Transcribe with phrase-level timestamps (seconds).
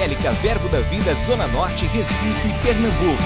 [0.00, 3.22] Evangélica Verbo da Vida Zona Norte, Recife, Pernambuco.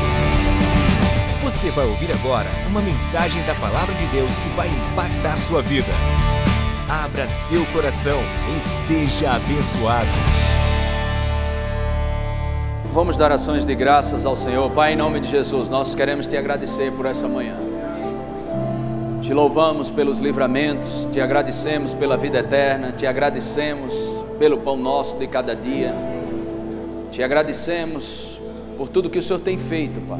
[1.44, 5.92] Você vai ouvir agora uma mensagem da Palavra de Deus que vai impactar sua vida.
[6.88, 8.18] Abra seu coração
[8.56, 10.08] e seja abençoado.
[12.92, 14.68] Vamos dar ações de graças ao Senhor.
[14.72, 17.54] Pai, em nome de Jesus, nós queremos te agradecer por essa manhã.
[19.22, 23.94] Te louvamos pelos livramentos, te agradecemos pela vida eterna, te agradecemos
[24.40, 26.13] pelo pão nosso de cada dia.
[27.14, 28.40] Te agradecemos
[28.76, 30.18] por tudo que o Senhor tem feito, Pai.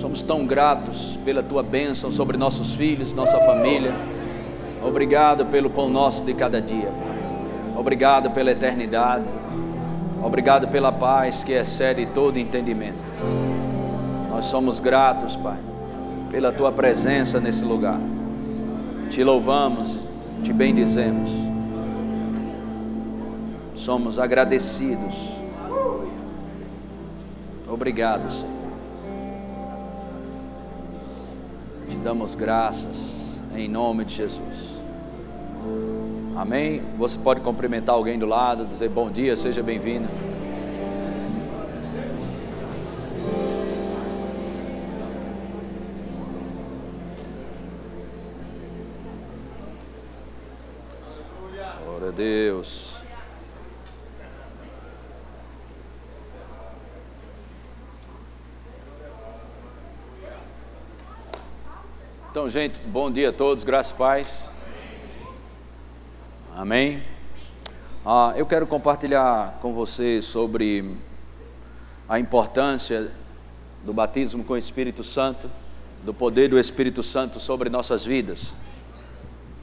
[0.00, 3.94] Somos tão gratos pela tua bênção sobre nossos filhos, nossa família.
[4.84, 6.90] Obrigado pelo pão nosso de cada dia.
[7.76, 9.22] Obrigado pela eternidade.
[10.20, 12.98] Obrigado pela paz que excede todo entendimento.
[14.28, 15.58] Nós somos gratos, Pai,
[16.32, 18.00] pela tua presença nesse lugar.
[19.08, 19.98] Te louvamos,
[20.42, 21.30] te bendizemos.
[23.76, 25.31] Somos agradecidos.
[27.72, 28.52] Obrigado, Senhor.
[31.88, 34.72] Te damos graças em nome de Jesus.
[36.36, 36.82] Amém?
[36.98, 40.06] Você pode cumprimentar alguém do lado, dizer bom dia, seja bem-vindo.
[51.86, 52.91] Glória a Deus.
[62.42, 64.50] Então, gente, bom dia a todos, graças e paz.
[66.56, 67.00] Amém.
[68.04, 70.96] Ah, eu quero compartilhar com você sobre
[72.08, 73.12] a importância
[73.84, 75.48] do batismo com o Espírito Santo,
[76.02, 78.52] do poder do Espírito Santo sobre nossas vidas.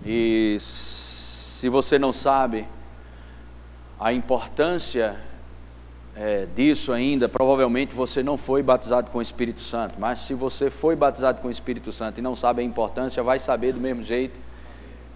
[0.06, 2.66] E se você não sabe
[4.00, 5.20] a importância
[6.16, 9.96] é, disso ainda, provavelmente você não foi batizado com o Espírito Santo.
[9.98, 13.40] Mas se você foi batizado com o Espírito Santo e não sabe a importância, vai
[13.40, 14.40] saber do mesmo jeito.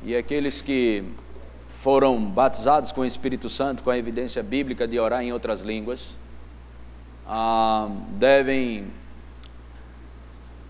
[0.03, 1.03] E aqueles que
[1.67, 6.15] foram batizados com o Espírito Santo, com a evidência bíblica de orar em outras línguas,
[7.27, 8.85] ah, devem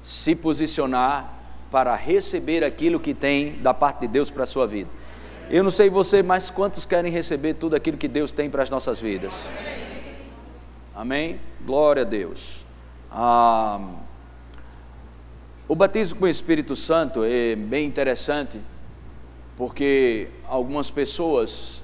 [0.02, 1.32] se posicionar
[1.70, 4.90] para receber aquilo que tem da parte de Deus para a sua vida.
[5.50, 8.70] Eu não sei você, mas quantos querem receber tudo aquilo que Deus tem para as
[8.70, 9.34] nossas vidas?
[9.48, 9.93] Amém?
[11.66, 12.60] Glória a Deus.
[13.12, 13.80] Ah,
[15.68, 18.60] o batismo com o Espírito Santo é bem interessante
[19.58, 21.82] porque algumas pessoas,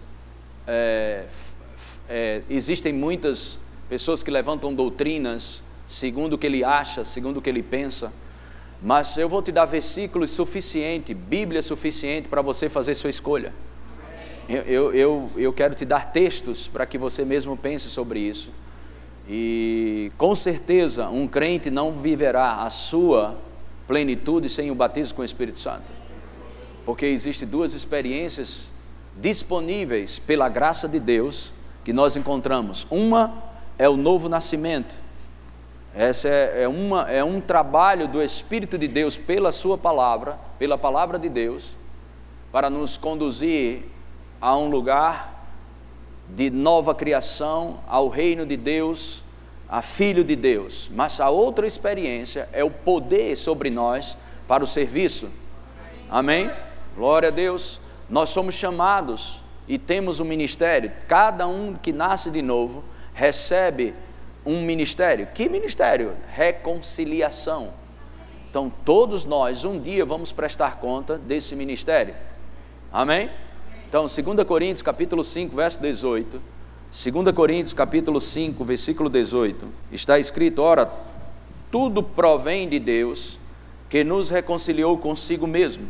[0.68, 1.26] é,
[2.08, 3.60] é, existem muitas
[3.90, 8.14] pessoas que levantam doutrinas segundo o que ele acha, segundo o que ele pensa,
[8.80, 13.52] mas eu vou te dar versículos suficientes, Bíblia suficiente para você fazer sua escolha.
[14.48, 18.52] Eu, eu, eu quero te dar textos para que você mesmo pense sobre isso.
[19.30, 23.38] E com certeza um crente não viverá a sua
[23.88, 26.00] plenitude sem o batismo com o Espírito Santo
[26.90, 28.72] porque existem duas experiências
[29.16, 31.52] disponíveis pela graça de Deus
[31.86, 32.88] que nós encontramos.
[32.90, 33.44] Uma
[33.78, 34.98] é o novo nascimento.
[35.94, 40.80] Essa é, é, uma, é um trabalho do Espírito de Deus pela Sua palavra, pela
[40.80, 41.76] palavra de Deus,
[42.52, 43.84] para nos conduzir
[44.42, 45.39] a um lugar
[46.36, 49.24] de nova criação, ao reino de Deus,
[49.68, 50.90] a Filho de Deus.
[50.94, 54.18] Mas a outra experiência é o poder sobre nós
[54.48, 55.30] para o serviço.
[56.10, 56.50] Amém?
[56.96, 57.80] Glória a Deus.
[58.10, 60.92] Nós somos chamados e temos um ministério.
[61.08, 63.94] Cada um que nasce de novo recebe
[64.46, 65.28] um ministério.
[65.34, 66.16] Que ministério?
[66.34, 67.72] Reconciliação.
[68.50, 72.16] Então, todos nós um dia vamos prestar conta desse ministério.
[72.92, 73.30] Amém?
[73.90, 76.40] Então, 2 Coríntios capítulo 5, verso 18.
[76.92, 79.68] 2 Coríntios capítulo 5, versículo 18.
[79.92, 80.88] Está escrito: Ora,
[81.72, 83.40] tudo provém de Deus,
[83.90, 85.88] que nos reconciliou consigo mesmo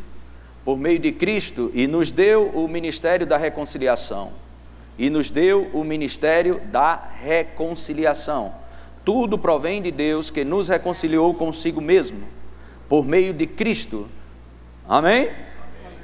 [0.63, 4.31] por meio de Cristo e nos deu o ministério da reconciliação.
[4.97, 8.53] E nos deu o ministério da reconciliação.
[9.03, 12.23] Tudo provém de Deus que nos reconciliou consigo mesmo,
[12.87, 14.07] por meio de Cristo.
[14.87, 15.29] Amém?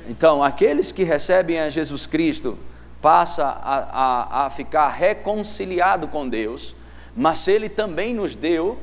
[0.08, 2.58] Então, aqueles que recebem a Jesus Cristo
[3.02, 6.76] passa a, a, a ficar reconciliado com Deus,
[7.16, 8.80] mas Ele também nos deu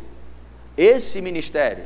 [0.76, 1.84] esse ministério.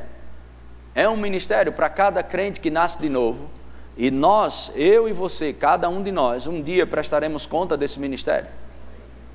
[0.93, 3.49] É um ministério para cada crente que nasce de novo,
[3.97, 8.49] e nós, eu e você, cada um de nós, um dia prestaremos conta desse ministério.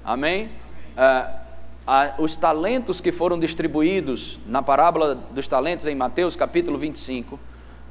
[0.05, 0.49] Amém?
[0.97, 1.43] Ah,
[1.85, 7.39] ah, os talentos que foram distribuídos na parábola dos talentos em Mateus capítulo 25,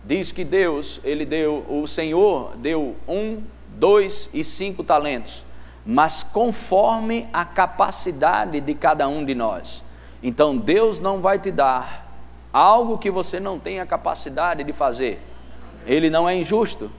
[0.05, 3.41] diz que Deus, ele deu, o Senhor deu um,
[3.77, 5.43] dois e cinco talentos.
[5.85, 9.83] mas conforme a capacidade de cada um de nós.
[10.21, 12.07] Então Deus não vai te dar
[12.53, 15.19] algo que você não tem a capacidade de fazer.
[15.85, 16.91] Ele não é injusto.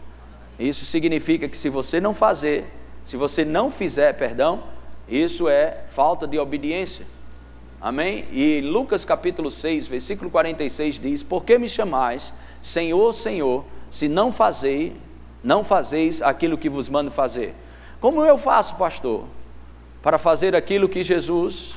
[0.59, 2.65] Isso significa que se você não fazer,
[3.05, 4.65] se você não fizer, perdão,
[5.09, 7.07] isso é falta de obediência.
[7.81, 8.27] Amém?
[8.33, 14.31] E Lucas capítulo 6, versículo 46 diz: Por que me chamais Senhor, Senhor, se não
[14.31, 14.97] fazei,
[15.43, 17.55] não fazeis aquilo que vos mando fazer?
[18.01, 19.25] Como eu faço, pastor,
[20.01, 21.75] para fazer aquilo que Jesus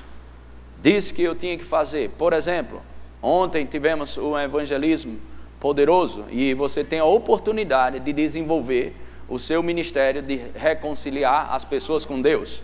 [0.82, 2.12] disse que eu tinha que fazer?
[2.12, 2.82] Por exemplo,
[3.22, 5.20] ontem tivemos um evangelismo
[5.60, 8.96] poderoso e você tem a oportunidade de desenvolver
[9.28, 12.62] o seu ministério de reconciliar as pessoas com Deus.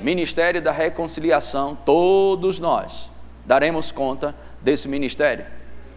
[0.00, 3.10] Ministério da reconciliação, todos nós
[3.44, 5.44] daremos conta desse ministério.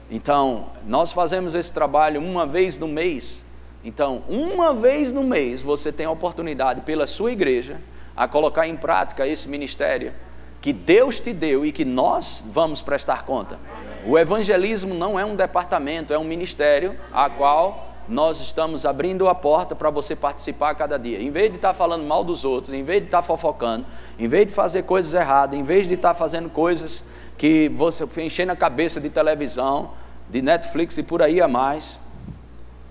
[0.10, 3.44] Então, nós fazemos esse trabalho uma vez no mês.
[3.84, 7.80] Então, uma vez no mês você tem a oportunidade pela sua igreja
[8.16, 10.14] a colocar em prática esse ministério
[10.62, 13.58] que Deus te deu e que nós vamos prestar conta.
[14.06, 19.36] O evangelismo não é um departamento, é um ministério a qual nós estamos abrindo a
[19.36, 21.22] porta para você participar a cada dia.
[21.22, 23.86] Em vez de estar falando mal dos outros, em vez de estar fofocando,
[24.18, 27.04] em vez de fazer coisas erradas, em vez de estar fazendo coisas
[27.38, 29.92] que você enchendo a cabeça de televisão,
[30.30, 32.00] de Netflix e por aí a mais,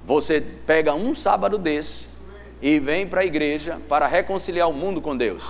[0.05, 2.07] você pega um sábado desse
[2.63, 5.45] e vem para a igreja para reconciliar o mundo com Deus.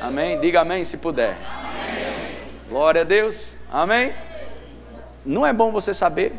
[0.00, 0.40] Amém?
[0.40, 1.36] Diga amém se puder.
[2.68, 3.54] Glória a Deus.
[3.70, 4.12] Amém?
[5.24, 6.32] Não é bom você saber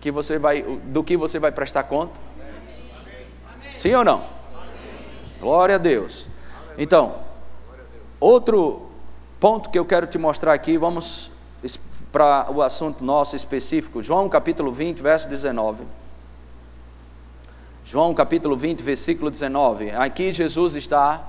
[0.00, 2.18] que você vai, do que você vai prestar conta?
[3.74, 4.24] Sim ou não?
[5.40, 6.26] Glória a Deus.
[6.78, 7.16] Então,
[8.20, 8.91] outro
[9.42, 11.32] ponto que eu quero te mostrar aqui, vamos
[12.12, 15.82] para o assunto nosso específico, João capítulo 20, verso 19.
[17.84, 19.90] João capítulo 20, versículo 19.
[19.90, 21.28] Aqui Jesus está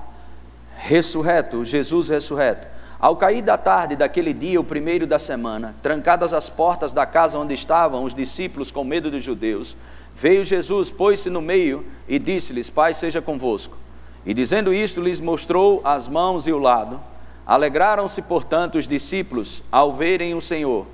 [0.76, 2.68] ressurreto, Jesus ressurreto.
[3.00, 7.36] Ao cair da tarde daquele dia, o primeiro da semana, trancadas as portas da casa
[7.36, 9.76] onde estavam os discípulos com medo dos judeus,
[10.14, 13.76] veio Jesus, pôs-se no meio e disse-lhes: Pai seja convosco.
[14.24, 17.12] E dizendo isto, lhes mostrou as mãos e o lado.
[17.46, 20.86] Alegraram-se, portanto, os discípulos ao verem o Senhor.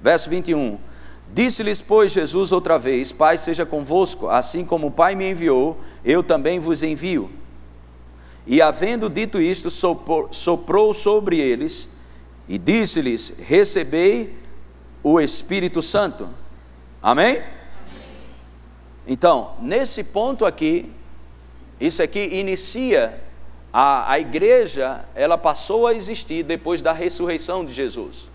[0.00, 0.78] Verso 21.
[1.32, 6.22] Disse-lhes, pois, Jesus outra vez: Pai seja convosco, assim como o Pai me enviou, eu
[6.22, 7.30] também vos envio.
[8.46, 11.90] E havendo dito isto, soprou sobre eles
[12.48, 14.34] e disse-lhes: Recebei
[15.02, 16.26] o Espírito Santo.
[17.02, 17.36] Amém?
[17.36, 17.44] Amém?
[19.06, 20.90] Então, nesse ponto aqui,
[21.78, 23.27] isso aqui inicia
[23.72, 28.28] a, a igreja, ela passou a existir depois da ressurreição de Jesus.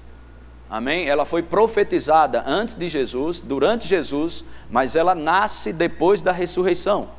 [0.69, 1.07] Amém?
[1.07, 7.09] Ela foi profetizada antes de Jesus, durante Jesus, mas ela nasce depois da ressurreição.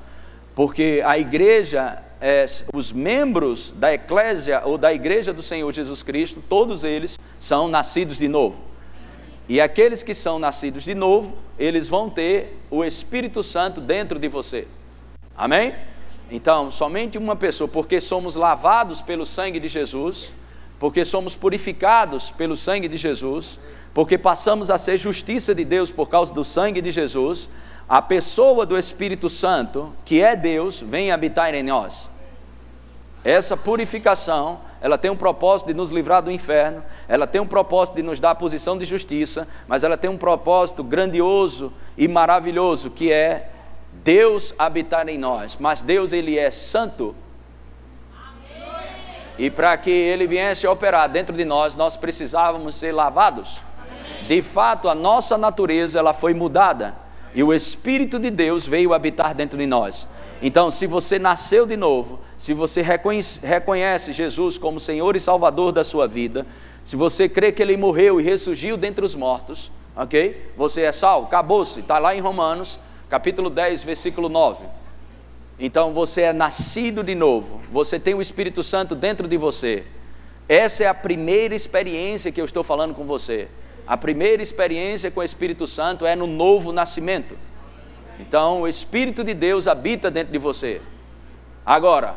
[0.54, 6.42] Porque a igreja, é, os membros da eclésia ou da igreja do Senhor Jesus Cristo,
[6.48, 8.60] todos eles são nascidos de novo.
[9.48, 14.28] E aqueles que são nascidos de novo, eles vão ter o Espírito Santo dentro de
[14.28, 14.66] você.
[15.36, 15.74] Amém?
[16.34, 20.32] Então, somente uma pessoa, porque somos lavados pelo sangue de Jesus,
[20.80, 23.60] porque somos purificados pelo sangue de Jesus,
[23.94, 27.48] porque passamos a ser justiça de Deus por causa do sangue de Jesus,
[27.88, 32.10] a pessoa do Espírito Santo, que é Deus, vem habitar em nós.
[33.22, 37.94] Essa purificação, ela tem um propósito de nos livrar do inferno, ela tem um propósito
[37.94, 42.90] de nos dar a posição de justiça, mas ela tem um propósito grandioso e maravilhoso,
[42.90, 43.53] que é
[44.02, 45.56] Deus habitar em nós.
[45.58, 47.14] Mas Deus, Ele é santo.
[49.38, 53.58] E para que Ele viesse operar dentro de nós, nós precisávamos ser lavados.
[54.26, 56.94] De fato, a nossa natureza, ela foi mudada.
[57.34, 60.06] E o Espírito de Deus veio habitar dentro de nós.
[60.40, 65.72] Então, se você nasceu de novo, se você reconhece, reconhece Jesus como Senhor e Salvador
[65.72, 66.46] da sua vida,
[66.84, 70.52] se você crê que Ele morreu e ressurgiu dentre os mortos, ok?
[70.56, 72.78] Você é salvo, acabou-se, está lá em Romanos,
[73.14, 74.64] capítulo 10, versículo 9.
[75.56, 79.84] Então você é nascido de novo, você tem o Espírito Santo dentro de você.
[80.48, 83.46] Essa é a primeira experiência que eu estou falando com você.
[83.86, 87.38] A primeira experiência com o Espírito Santo é no novo nascimento.
[88.18, 90.82] Então, o Espírito de Deus habita dentro de você.
[91.64, 92.16] Agora,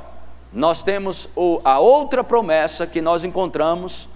[0.51, 1.29] nós temos
[1.63, 4.09] a outra promessa que nós encontramos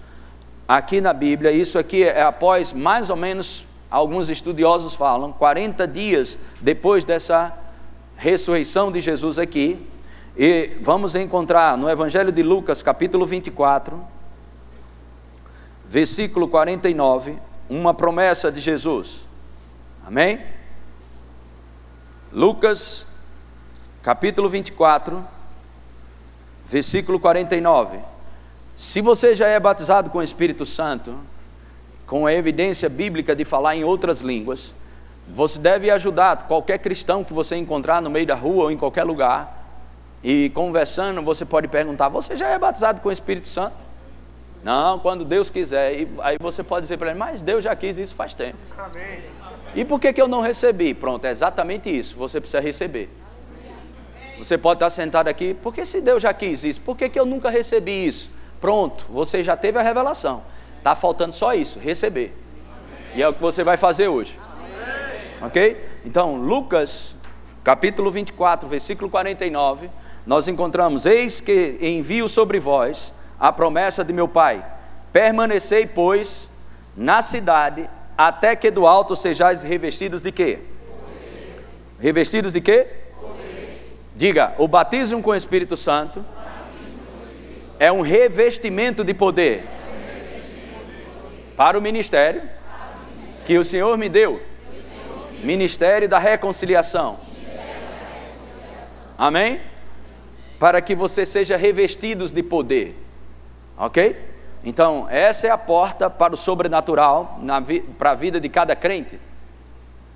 [0.66, 1.52] aqui na Bíblia.
[1.52, 3.62] Isso aqui é após mais ou menos,
[3.92, 7.52] alguns estudiosos falam, 40 dias depois dessa
[8.16, 9.86] ressurreição de Jesus aqui.
[10.34, 14.02] E vamos encontrar no Evangelho de Lucas, capítulo 24,
[15.86, 17.36] versículo 49,
[17.68, 19.28] uma promessa de Jesus.
[20.06, 20.40] Amém?
[22.32, 23.06] Lucas,
[24.02, 25.22] capítulo 24,
[26.64, 27.98] versículo 49.
[28.74, 31.14] Se você já é batizado com o Espírito Santo,
[32.12, 34.74] com a evidência bíblica de falar em outras línguas,
[35.26, 39.02] você deve ajudar qualquer cristão que você encontrar no meio da rua ou em qualquer
[39.02, 39.80] lugar,
[40.22, 43.76] e conversando, você pode perguntar: Você já é batizado com o Espírito Santo?
[44.62, 46.00] Não, quando Deus quiser.
[46.00, 48.58] E aí você pode dizer para ele: Mas Deus já quis isso faz tempo.
[48.76, 49.22] Amém.
[49.74, 50.92] E por que, que eu não recebi?
[50.92, 52.14] Pronto, é exatamente isso.
[52.16, 53.08] Você precisa receber.
[54.36, 57.24] Você pode estar sentado aqui, porque se Deus já quis isso, por que, que eu
[57.24, 58.28] nunca recebi isso?
[58.60, 60.42] Pronto, você já teve a revelação.
[60.82, 62.36] Está faltando só isso, receber.
[63.14, 64.36] E é o que você vai fazer hoje.
[65.40, 65.80] Ok?
[66.04, 67.14] Então, Lucas,
[67.62, 69.88] capítulo 24, versículo 49,
[70.26, 74.66] nós encontramos: Eis que envio sobre vós a promessa de meu Pai.
[75.12, 76.48] Permanecei, pois,
[76.96, 80.58] na cidade, até que do alto sejais revestidos de quê?
[82.00, 82.88] Revestidos de quê?
[84.16, 86.24] Diga, o batismo com o Espírito Santo
[87.78, 89.64] é um revestimento de poder
[91.56, 92.42] para o ministério
[93.44, 94.40] que o Senhor me deu
[95.42, 97.18] ministério da reconciliação.
[99.18, 99.60] Amém?
[100.58, 102.96] Para que você seja revestidos de poder.
[103.76, 104.16] Ok?
[104.64, 107.40] Então, essa é a porta para o sobrenatural
[107.98, 109.18] para a vida de cada crente.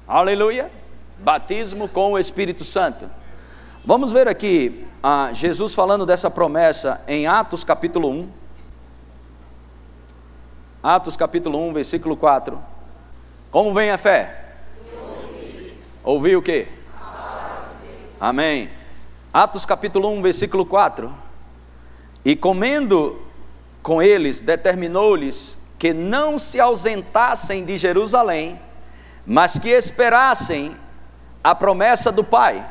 [0.07, 0.71] Aleluia!
[1.19, 3.11] Batismo com o Espírito Santo.
[3.85, 8.29] Vamos ver aqui ah, Jesus falando dessa promessa em Atos capítulo 1.
[10.89, 12.63] Atos capítulo 1, versículo 4.
[13.51, 14.53] Como vem a fé?
[16.05, 16.69] Ouvi o quê?
[18.21, 18.71] Amém.
[19.33, 21.13] Atos capítulo 1, versículo 4.
[22.25, 23.21] E comendo
[23.83, 28.57] com eles, determinou-lhes que não se ausentassem de Jerusalém,
[29.27, 30.77] mas que esperassem
[31.43, 32.65] a promessa do Pai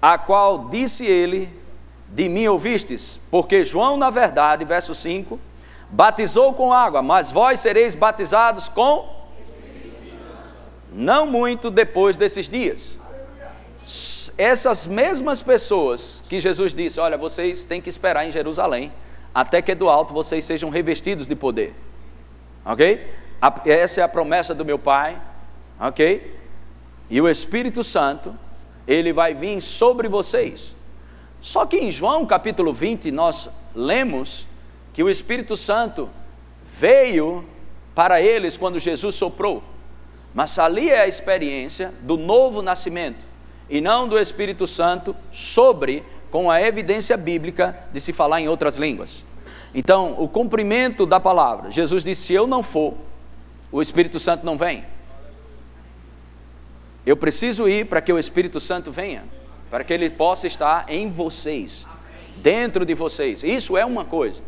[0.00, 1.52] a qual disse ele:
[2.08, 5.47] De mim ouvistes, porque João, na verdade, verso 5,
[5.90, 9.16] batizou com água, mas vós sereis batizados com
[10.92, 12.98] não muito depois desses dias.
[14.36, 18.92] Essas mesmas pessoas que Jesus disse: Olha, vocês têm que esperar em Jerusalém,
[19.34, 21.74] até que do alto vocês sejam revestidos de poder.
[22.64, 23.06] Ok?
[23.64, 25.20] Essa é a promessa do meu Pai.
[25.80, 26.38] Ok?
[27.08, 28.34] E o Espírito Santo
[28.86, 30.74] ele vai vir sobre vocês.
[31.40, 34.46] Só que em João capítulo 20 nós lemos
[34.98, 36.10] que o Espírito Santo
[36.66, 37.44] veio
[37.94, 39.62] para eles quando Jesus soprou.
[40.34, 43.24] Mas ali é a experiência do novo nascimento
[43.70, 46.02] e não do Espírito Santo sobre
[46.32, 49.24] com a evidência bíblica de se falar em outras línguas.
[49.72, 51.70] Então, o cumprimento da palavra.
[51.70, 52.94] Jesus disse: "Se eu não for,
[53.70, 54.82] o Espírito Santo não vem".
[57.06, 59.22] Eu preciso ir para que o Espírito Santo venha,
[59.70, 61.86] para que ele possa estar em vocês,
[62.38, 63.44] dentro de vocês.
[63.44, 64.42] Isso é uma coisa.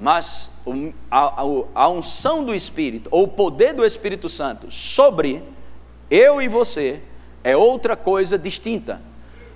[0.00, 0.50] Mas
[1.10, 5.42] a, a, a unção do Espírito, ou o poder do Espírito Santo sobre
[6.10, 7.00] eu e você,
[7.44, 9.00] é outra coisa distinta.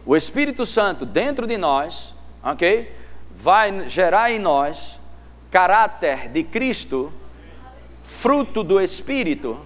[0.05, 2.95] O Espírito Santo dentro de nós, ok?
[3.35, 5.01] Vai gerar em nós
[5.51, 7.13] caráter de Cristo,
[8.03, 9.59] fruto do Espírito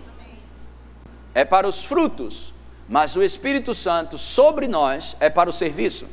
[1.35, 2.53] é para os frutos,
[2.89, 6.07] mas o Espírito Santo sobre nós é para o serviço.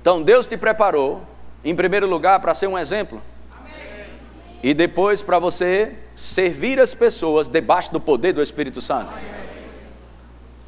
[0.00, 1.22] Então Deus te preparou,
[1.64, 3.20] em primeiro lugar, para ser um exemplo,
[4.62, 9.12] e depois para você servir as pessoas debaixo do poder do Espírito Santo.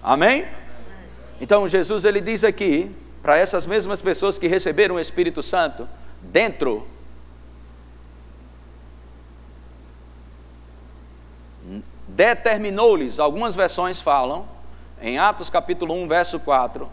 [0.03, 0.47] Amém?
[1.41, 5.89] Então Jesus ele diz aqui para essas mesmas pessoas que receberam o Espírito Santo
[6.23, 6.87] dentro
[12.09, 14.47] determinou-lhes, algumas versões falam,
[15.01, 16.89] em Atos capítulo 1, verso 4,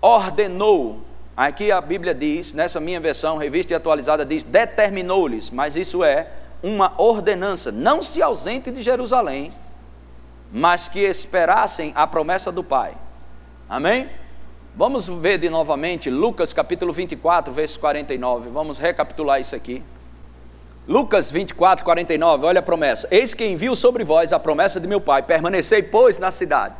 [0.00, 1.02] ordenou,
[1.36, 6.28] aqui a Bíblia diz, nessa minha versão, revista e atualizada, diz determinou-lhes, mas isso é
[6.62, 9.52] uma ordenança, não se ausente de Jerusalém,
[10.52, 12.94] mas que esperassem a promessa do Pai.
[13.68, 14.08] Amém?
[14.74, 18.50] Vamos ver de novamente Lucas capítulo 24, verso 49.
[18.50, 19.82] Vamos recapitular isso aqui.
[20.86, 25.00] Lucas 24, 49, olha a promessa: Eis que envio sobre vós a promessa de meu
[25.00, 26.74] Pai, permanecei, pois, na cidade,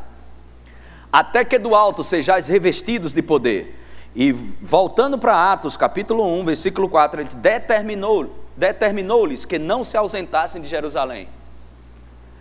[1.13, 3.86] até que do alto sejais revestidos de poder.
[4.19, 9.95] E voltando para Atos, capítulo 1, versículo 4, ele diz: Determinou, determinou-lhes que não se
[9.95, 11.29] ausentassem de Jerusalém.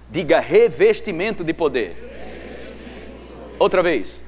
[0.10, 1.90] Diga revestimento de poder.
[1.90, 3.56] Revestimento.
[3.60, 4.22] Outra vez.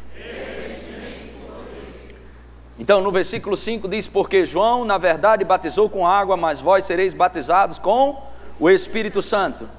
[2.78, 7.14] Então, no versículo 5 diz: Porque João, na verdade, batizou com água, mas vós sereis
[7.14, 8.22] batizados com
[8.60, 9.70] o Espírito Santo,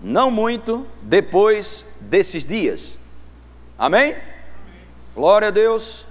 [0.00, 2.96] não muito depois desses dias.
[3.78, 4.16] Amém?
[5.14, 6.07] Glória a Deus.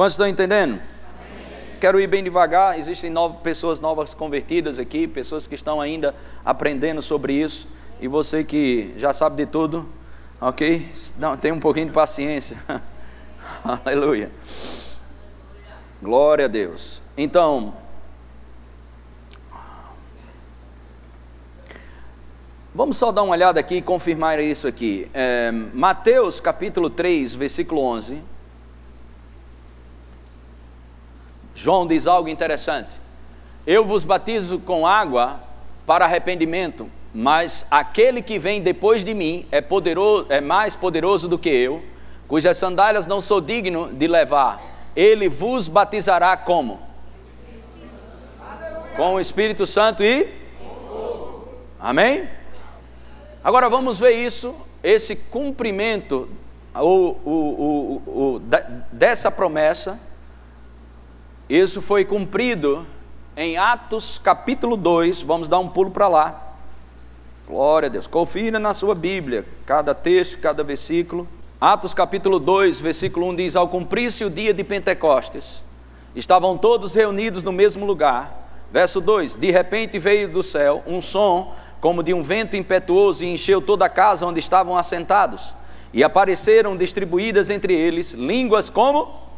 [0.00, 0.80] Quantos estão entendendo?
[1.78, 2.78] Quero ir bem devagar.
[2.78, 7.68] Existem nove, pessoas novas convertidas aqui, pessoas que estão ainda aprendendo sobre isso.
[8.00, 9.86] E você que já sabe de tudo,
[10.40, 10.88] ok?
[11.18, 12.56] Não, tem um pouquinho de paciência.
[13.84, 14.30] Aleluia.
[16.00, 17.02] Glória a Deus.
[17.14, 17.74] Então,
[22.74, 25.10] vamos só dar uma olhada aqui e confirmar isso aqui.
[25.12, 28.39] É, Mateus capítulo 3, versículo 11.
[31.60, 32.96] João diz algo interessante.
[33.66, 35.40] Eu vos batizo com água
[35.86, 41.38] para arrependimento, mas aquele que vem depois de mim é poderoso, é mais poderoso do
[41.38, 41.82] que eu,
[42.26, 46.80] cujas sandálias não sou digno de levar ele vos batizará como?
[48.96, 50.28] Com o Espírito Santo e?
[51.78, 52.28] Amém?
[53.42, 56.28] Agora vamos ver isso, esse cumprimento
[56.74, 58.42] o, o, o, o,
[58.92, 59.98] dessa promessa.
[61.50, 62.86] Isso foi cumprido
[63.36, 65.22] em Atos capítulo 2.
[65.22, 66.54] Vamos dar um pulo para lá.
[67.44, 68.06] Glória a Deus.
[68.06, 71.26] Confira na sua Bíblia, cada texto, cada versículo.
[71.60, 75.60] Atos capítulo 2, versículo 1 diz: Ao cumprir-se o dia de Pentecostes,
[76.14, 78.48] estavam todos reunidos no mesmo lugar.
[78.70, 83.26] Verso 2: De repente veio do céu um som como de um vento impetuoso e
[83.28, 85.52] encheu toda a casa onde estavam assentados.
[85.92, 89.29] E apareceram distribuídas entre eles línguas como?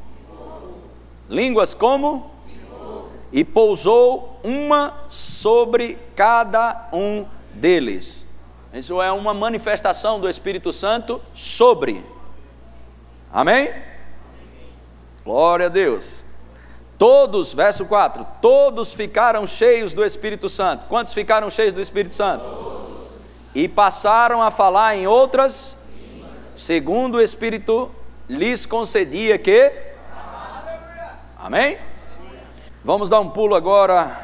[1.33, 2.31] Línguas como?
[3.33, 8.25] E pousou uma sobre cada um deles.
[8.73, 12.05] Isso é uma manifestação do Espírito Santo sobre
[13.33, 13.73] Amém?
[15.25, 16.23] Glória a Deus.
[16.99, 20.85] Todos, verso 4, todos ficaram cheios do Espírito Santo.
[20.87, 22.45] Quantos ficaram cheios do Espírito Santo?
[22.45, 23.09] Todos.
[23.55, 25.77] E passaram a falar em outras,
[26.55, 27.91] segundo o Espírito
[28.29, 29.92] lhes concedia que.
[31.43, 31.77] Amém?
[32.85, 34.17] Vamos dar um pulo agora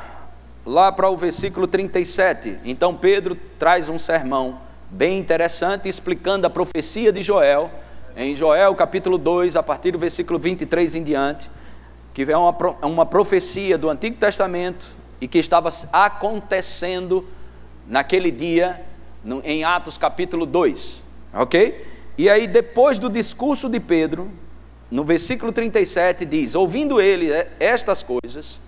[0.64, 2.58] lá para o versículo 37.
[2.64, 7.72] Então Pedro traz um sermão bem interessante explicando a profecia de Joel
[8.16, 11.50] em Joel capítulo 2, a partir do versículo 23 em diante,
[12.14, 14.86] que é uma, uma profecia do Antigo Testamento
[15.20, 17.26] e que estava acontecendo
[17.88, 18.80] naquele dia,
[19.42, 21.02] em Atos capítulo 2,
[21.34, 21.84] ok?
[22.16, 24.30] E aí, depois do discurso de Pedro,
[24.90, 28.60] no versículo 37 diz: Ouvindo ele estas coisas,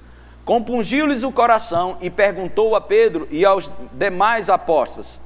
[0.44, 5.20] compungiu-lhes o coração e perguntou a Pedro e aos demais apóstolos: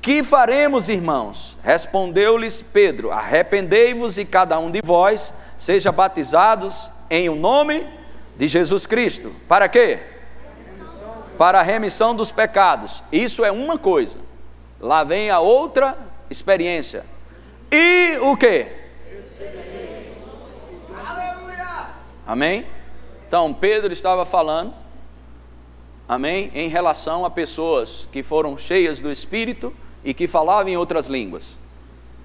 [0.00, 1.58] que faremos, irmãos?
[1.62, 7.86] Respondeu-lhes Pedro: Arrependei-vos e cada um de vós seja batizados em o nome
[8.36, 9.32] de Jesus Cristo.
[9.48, 9.98] Para quê?
[11.36, 13.02] Para a remissão dos pecados.
[13.12, 14.16] Isso é uma coisa.
[14.80, 15.96] Lá vem a outra
[16.30, 17.04] experiência.
[17.70, 18.66] E o que?
[22.28, 22.66] Amém?
[23.26, 24.74] Então, Pedro estava falando,
[26.06, 29.72] amém, em relação a pessoas que foram cheias do Espírito
[30.04, 31.56] e que falavam em outras línguas.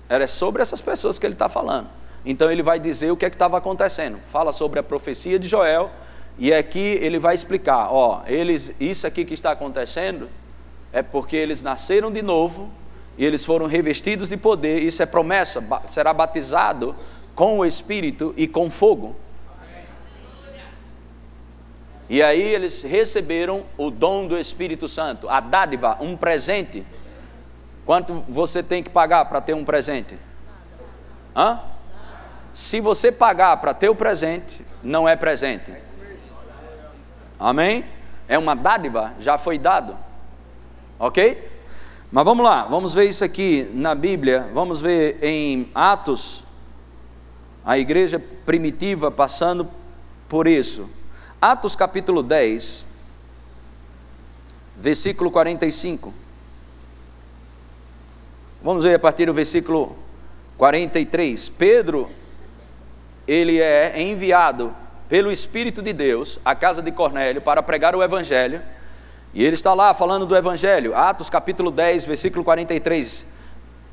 [0.09, 1.87] Era sobre essas pessoas que ele está falando.
[2.25, 4.19] Então ele vai dizer o que é que estava acontecendo.
[4.29, 5.89] Fala sobre a profecia de Joel
[6.37, 10.27] e aqui ele vai explicar, ó, eles isso aqui que está acontecendo
[10.91, 12.69] é porque eles nasceram de novo
[13.17, 14.83] e eles foram revestidos de poder.
[14.83, 16.93] Isso é promessa, será batizado
[17.33, 19.15] com o Espírito e com fogo.
[22.13, 26.85] E aí eles receberam o dom do Espírito Santo, a dádiva, um presente
[27.85, 30.17] Quanto você tem que pagar para ter um presente?
[31.35, 31.59] Hã?
[32.53, 35.71] Se você pagar para ter o presente, não é presente.
[37.39, 37.83] Amém?
[38.27, 39.97] É uma dádiva, já foi dado.
[40.97, 41.51] Ok?
[42.11, 44.49] Mas vamos lá, vamos ver isso aqui na Bíblia.
[44.53, 46.45] Vamos ver em Atos,
[47.65, 49.67] a igreja primitiva passando
[50.29, 50.89] por isso.
[51.45, 52.85] Atos capítulo 10,
[54.77, 56.13] versículo 45.
[58.61, 59.93] Vamos ver a partir do versículo
[60.57, 61.49] 43.
[61.49, 62.09] Pedro,
[63.27, 64.73] ele é enviado
[65.09, 68.61] pelo Espírito de Deus à casa de Cornélio para pregar o Evangelho.
[69.33, 73.25] E ele está lá falando do Evangelho, Atos capítulo 10, versículo 43.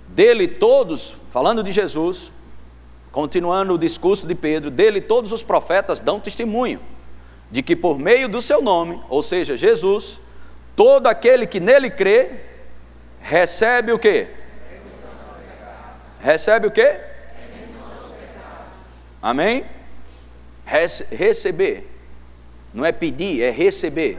[0.07, 2.31] Dele todos, falando de Jesus,
[3.11, 6.79] continuando o discurso de Pedro, dele todos os profetas dão testemunho
[7.51, 10.19] de que por meio do seu nome, ou seja, Jesus,
[10.77, 12.29] todo aquele que nele crê,
[13.21, 14.27] recebe o que?
[16.21, 16.97] Recebe o quê?
[19.23, 19.65] Amém?
[21.11, 21.89] receber.
[22.73, 24.19] Não é pedir, é receber.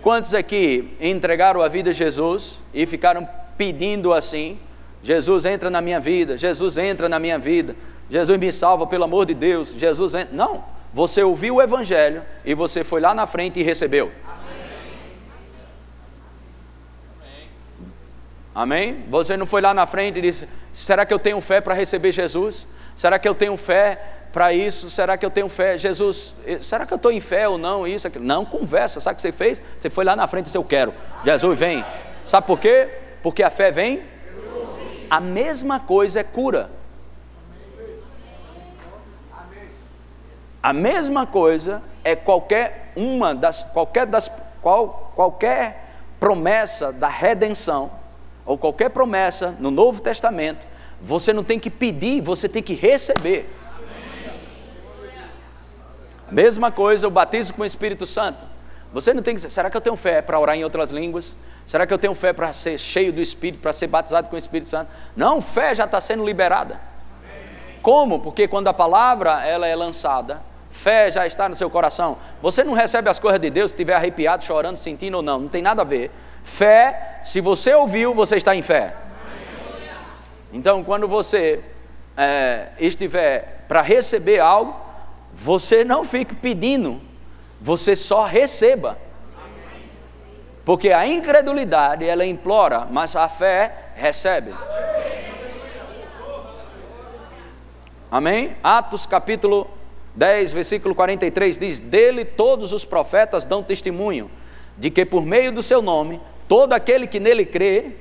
[0.00, 4.58] Quantos aqui entregaram a vida a Jesus e ficaram pedindo assim,
[5.02, 7.76] Jesus entra na minha vida, Jesus entra na minha vida,
[8.08, 10.34] Jesus me salva pelo amor de Deus, Jesus entra.
[10.34, 14.10] Não, você ouviu o Evangelho e você foi lá na frente e recebeu.
[18.54, 19.04] Amém?
[19.08, 22.10] Você não foi lá na frente e disse: será que eu tenho fé para receber
[22.10, 22.66] Jesus?
[22.96, 24.00] Será que eu tenho fé
[24.32, 24.90] para isso?
[24.90, 25.78] Será que eu tenho fé?
[25.78, 27.86] Jesus, eh, será que eu estou em fé ou não?
[27.86, 28.24] Isso, aquilo.
[28.24, 29.00] Não, conversa.
[29.00, 29.62] Sabe o que você fez?
[29.76, 30.92] Você foi lá na frente e disse: Eu quero.
[31.24, 31.84] Jesus vem.
[32.24, 32.88] Sabe por quê?
[33.22, 34.02] Porque a fé vem.
[35.08, 36.70] A mesma coisa é cura.
[40.62, 47.90] A mesma coisa é qualquer uma das qualquer das qual, qualquer promessa da redenção
[48.44, 50.66] ou qualquer promessa no Novo Testamento,
[51.00, 53.48] você não tem que pedir, você tem que receber.
[56.30, 58.38] Mesma coisa, o batismo com o Espírito Santo.
[58.92, 61.36] Você não tem que dizer, será que eu tenho fé para orar em outras línguas?
[61.66, 64.38] Será que eu tenho fé para ser cheio do Espírito, para ser batizado com o
[64.38, 64.90] Espírito Santo?
[65.16, 66.80] Não, fé já está sendo liberada.
[67.80, 68.20] Como?
[68.20, 72.16] Porque quando a palavra ela é lançada, fé já está no seu coração.
[72.40, 75.40] Você não recebe as coisas de Deus se estiver arrepiado, chorando, sentindo ou não.
[75.40, 76.10] Não tem nada a ver.
[76.42, 78.94] Fé, se você ouviu, você está em fé.
[80.52, 81.62] Então, quando você
[82.16, 84.74] é, estiver para receber algo,
[85.32, 87.00] você não fique pedindo,
[87.60, 88.98] você só receba.
[90.64, 94.54] Porque a incredulidade, ela implora, mas a fé recebe.
[98.10, 98.56] Amém?
[98.62, 99.70] Atos capítulo
[100.14, 104.30] 10, versículo 43 diz: Dele todos os profetas dão testemunho
[104.76, 107.92] de que por meio do seu nome, todo aquele que nele crê,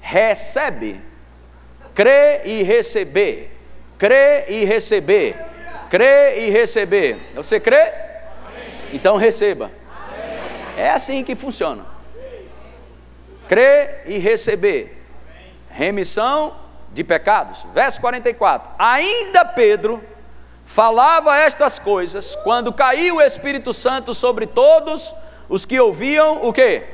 [0.00, 1.00] recebe.
[1.94, 3.56] Crê e receber.
[3.96, 5.36] Crê e receber.
[5.88, 7.18] Crê e receber.
[7.34, 7.92] Você crê?
[8.92, 9.70] Então receba.
[10.76, 11.84] É assim que funciona.
[13.48, 15.02] Crê e receber.
[15.70, 16.54] Remissão
[16.92, 17.64] de pecados.
[17.72, 18.70] Verso 44.
[18.78, 20.02] Ainda Pedro
[20.68, 25.14] falava estas coisas quando caiu o Espírito Santo sobre todos
[25.48, 26.84] os que ouviam o quê?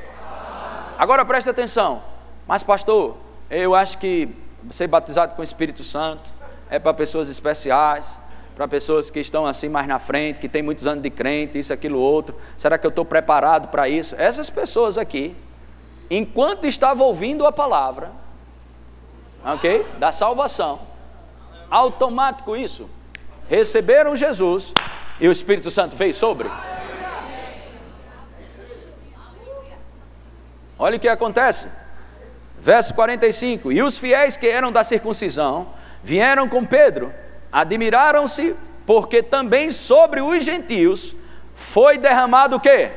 [0.97, 2.01] Agora preste atenção.
[2.47, 3.17] Mas pastor,
[3.51, 4.29] eu acho que
[4.71, 6.23] ser batizado com o Espírito Santo
[6.71, 8.07] é para pessoas especiais,
[8.55, 11.73] para pessoas que estão assim mais na frente, que tem muitos anos de crente, isso,
[11.73, 12.37] aquilo, outro.
[12.57, 14.15] Será que eu estou preparado para isso?
[14.17, 15.37] Essas pessoas aqui,
[16.09, 18.13] enquanto estavam ouvindo a palavra,
[19.45, 19.85] ok?
[19.99, 20.79] Da salvação,
[21.69, 22.89] automático isso,
[23.49, 24.73] receberam Jesus
[25.21, 26.49] e o Espírito Santo veio sobre.
[30.79, 31.69] Olha o que acontece.
[32.61, 35.69] Verso 45: E os fiéis que eram da circuncisão
[36.03, 37.13] vieram com Pedro,
[37.53, 41.15] admiraram-se, porque também sobre os gentios
[41.55, 42.91] foi derramado o quê?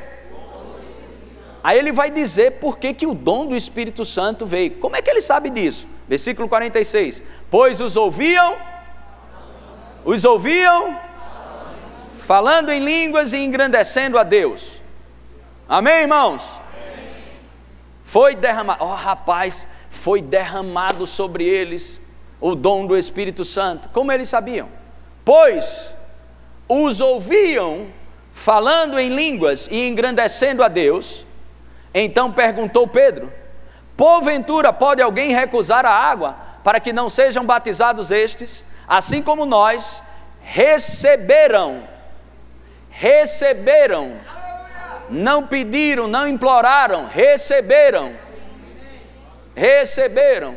[1.62, 4.72] Aí ele vai dizer por que, que o dom do Espírito Santo veio.
[4.78, 5.86] Como é que ele sabe disso?
[6.08, 8.56] Versículo 46: Pois os ouviam,
[10.10, 10.98] os ouviam,
[12.08, 14.80] falando em línguas e engrandecendo a Deus.
[15.68, 16.42] Amém, irmãos?
[18.02, 22.00] Foi derramado, oh, rapaz, foi derramado sobre eles
[22.40, 23.90] o dom do Espírito Santo.
[23.90, 24.66] Como eles sabiam?
[25.26, 25.92] Pois
[26.66, 27.88] os ouviam
[28.32, 31.26] falando em línguas e engrandecendo a Deus.
[31.92, 33.30] Então perguntou Pedro:
[33.94, 40.02] Porventura pode alguém recusar a água para que não sejam batizados estes, assim como nós
[40.40, 41.86] receberam,
[42.90, 44.18] receberam
[45.10, 48.14] não pediram, não imploraram, receberam.
[49.54, 50.56] Receberam.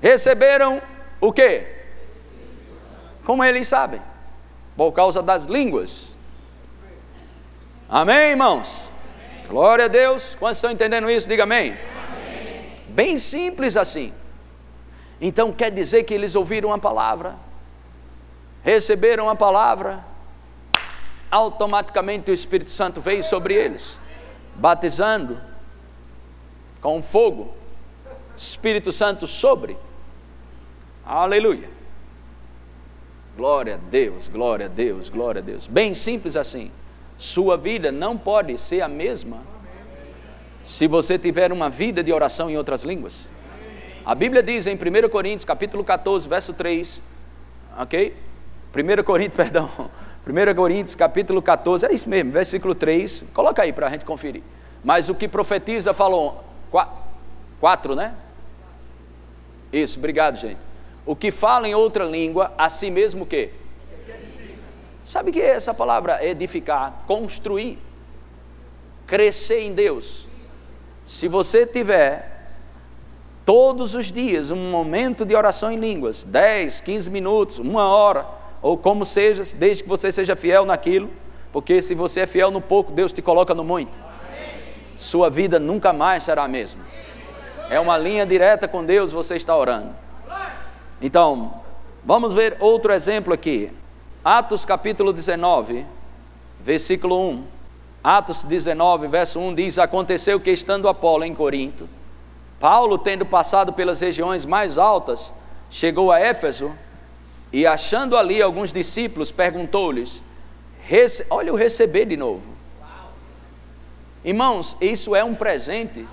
[0.00, 0.82] Receberam
[1.20, 1.66] o quê?
[3.24, 4.00] Como eles sabem?
[4.76, 6.08] Por causa das línguas.
[7.88, 8.72] Amém, irmãos?
[9.48, 10.36] Glória a Deus.
[10.38, 11.26] Quantos estão entendendo isso?
[11.26, 11.72] Diga amém.
[11.72, 12.72] amém.
[12.88, 14.12] Bem simples assim.
[15.20, 17.36] Então quer dizer que eles ouviram a palavra,
[18.62, 20.04] receberam a palavra,
[21.30, 23.98] automaticamente o Espírito Santo veio sobre eles,
[24.54, 25.40] batizando
[26.80, 27.54] com fogo,
[28.36, 29.76] Espírito Santo sobre.
[31.04, 31.70] Aleluia.
[33.36, 35.66] Glória a Deus, glória a Deus, glória a Deus.
[35.66, 36.70] Bem simples assim.
[37.18, 39.42] Sua vida não pode ser a mesma
[40.62, 43.28] se você tiver uma vida de oração em outras línguas.
[44.06, 47.02] A Bíblia diz em 1 Coríntios, capítulo 14, verso 3,
[47.76, 48.14] ok?
[48.72, 49.68] 1 Coríntios, perdão,
[50.24, 54.44] 1 Coríntios capítulo 14, é isso mesmo, versículo 3, coloca aí para a gente conferir.
[54.84, 56.44] Mas o que profetiza falou,
[57.58, 58.14] 4, né?
[59.72, 60.60] Isso, obrigado, gente.
[61.04, 63.50] O que fala em outra língua, a si mesmo o quê?
[65.04, 66.24] Sabe que essa palavra?
[66.24, 67.76] Edificar, construir,
[69.04, 70.28] crescer em Deus.
[71.04, 72.35] Se você tiver
[73.46, 78.26] todos os dias um momento de oração em línguas, 10, 15 minutos, uma hora,
[78.60, 81.08] ou como seja, desde que você seja fiel naquilo,
[81.52, 83.96] porque se você é fiel no pouco, Deus te coloca no muito.
[84.96, 86.84] Sua vida nunca mais será a mesma.
[87.70, 89.90] É uma linha direta com Deus, você está orando.
[91.00, 91.60] Então,
[92.04, 93.70] vamos ver outro exemplo aqui.
[94.24, 95.86] Atos capítulo 19,
[96.60, 97.44] versículo 1.
[98.02, 101.88] Atos 19, verso 1 diz: Aconteceu que estando Apolo em Corinto,
[102.58, 105.32] Paulo, tendo passado pelas regiões mais altas,
[105.70, 106.72] chegou a Éfeso
[107.52, 110.22] e, achando ali alguns discípulos, perguntou-lhes:
[111.30, 112.56] Olha o receber de novo.
[114.24, 116.06] Irmãos, isso é um presente.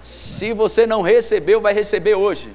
[0.00, 2.52] Se você não recebeu, vai receber hoje.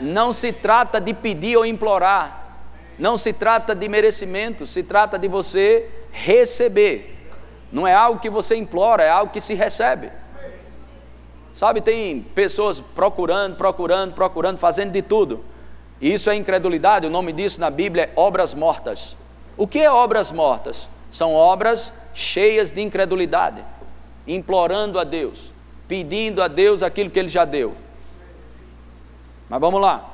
[0.00, 2.56] Não se trata de pedir ou implorar,
[2.98, 7.16] não se trata de merecimento, se trata de você receber.
[7.72, 10.10] Não é algo que você implora, é algo que se recebe.
[11.54, 15.44] Sabe, tem pessoas procurando, procurando, procurando, fazendo de tudo.
[16.00, 19.16] E isso é incredulidade, o nome disso na Bíblia é obras mortas.
[19.56, 20.88] O que é obras mortas?
[21.10, 23.64] São obras cheias de incredulidade,
[24.26, 25.52] implorando a Deus,
[25.86, 27.74] pedindo a Deus aquilo que Ele já deu.
[29.48, 30.08] Mas vamos lá.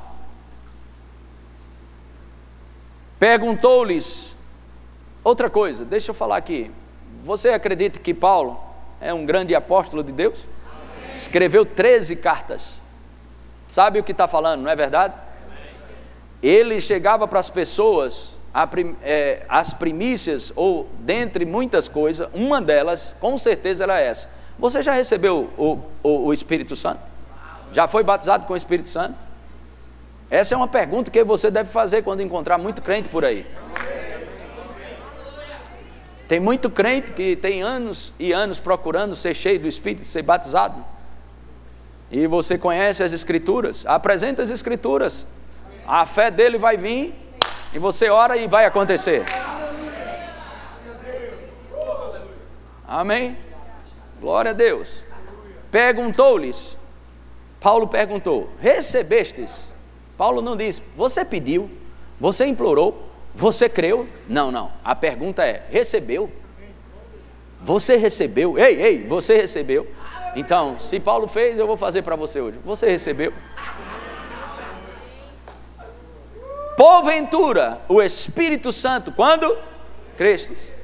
[3.19, 4.35] Perguntou-lhes
[5.23, 6.71] outra coisa, deixa eu falar aqui.
[7.25, 8.61] Você acredita que Paulo
[9.01, 10.39] é um grande apóstolo de Deus?
[11.17, 12.81] Escreveu 13 cartas.
[13.67, 15.15] Sabe o que está falando, não é verdade?
[16.43, 18.37] Ele chegava para as pessoas
[19.03, 24.29] é, as primícias, ou dentre muitas coisas, uma delas, com certeza, era essa.
[24.59, 27.01] Você já recebeu o, o, o Espírito Santo?
[27.73, 29.15] Já foi batizado com o Espírito Santo?
[30.31, 33.47] Essa é uma pergunta que você deve fazer quando encontrar muito crente por aí.
[36.27, 40.96] Tem muito crente que tem anos e anos procurando ser cheio do Espírito, ser batizado.
[42.11, 45.27] E você conhece as Escrituras, apresenta as Escrituras.
[45.87, 47.15] A fé dele vai vir
[47.73, 49.25] e você ora e vai acontecer.
[52.87, 53.37] Amém?
[54.21, 55.03] Glória a Deus.
[55.71, 56.77] Perguntou-lhes,
[57.61, 59.67] Paulo perguntou: Recebestes?
[60.17, 61.71] Paulo não disse, você pediu,
[62.19, 64.09] você implorou, você creu?
[64.29, 64.73] Não, não.
[64.83, 66.31] A pergunta é: recebeu?
[67.61, 68.59] Você recebeu?
[68.59, 69.87] Ei, ei, você recebeu?
[70.37, 72.59] Então, se Paulo fez, eu vou fazer para você hoje.
[72.63, 73.33] Você recebeu?
[76.77, 79.57] Porventura, o Espírito Santo, quando
[80.15, 80.75] crestes.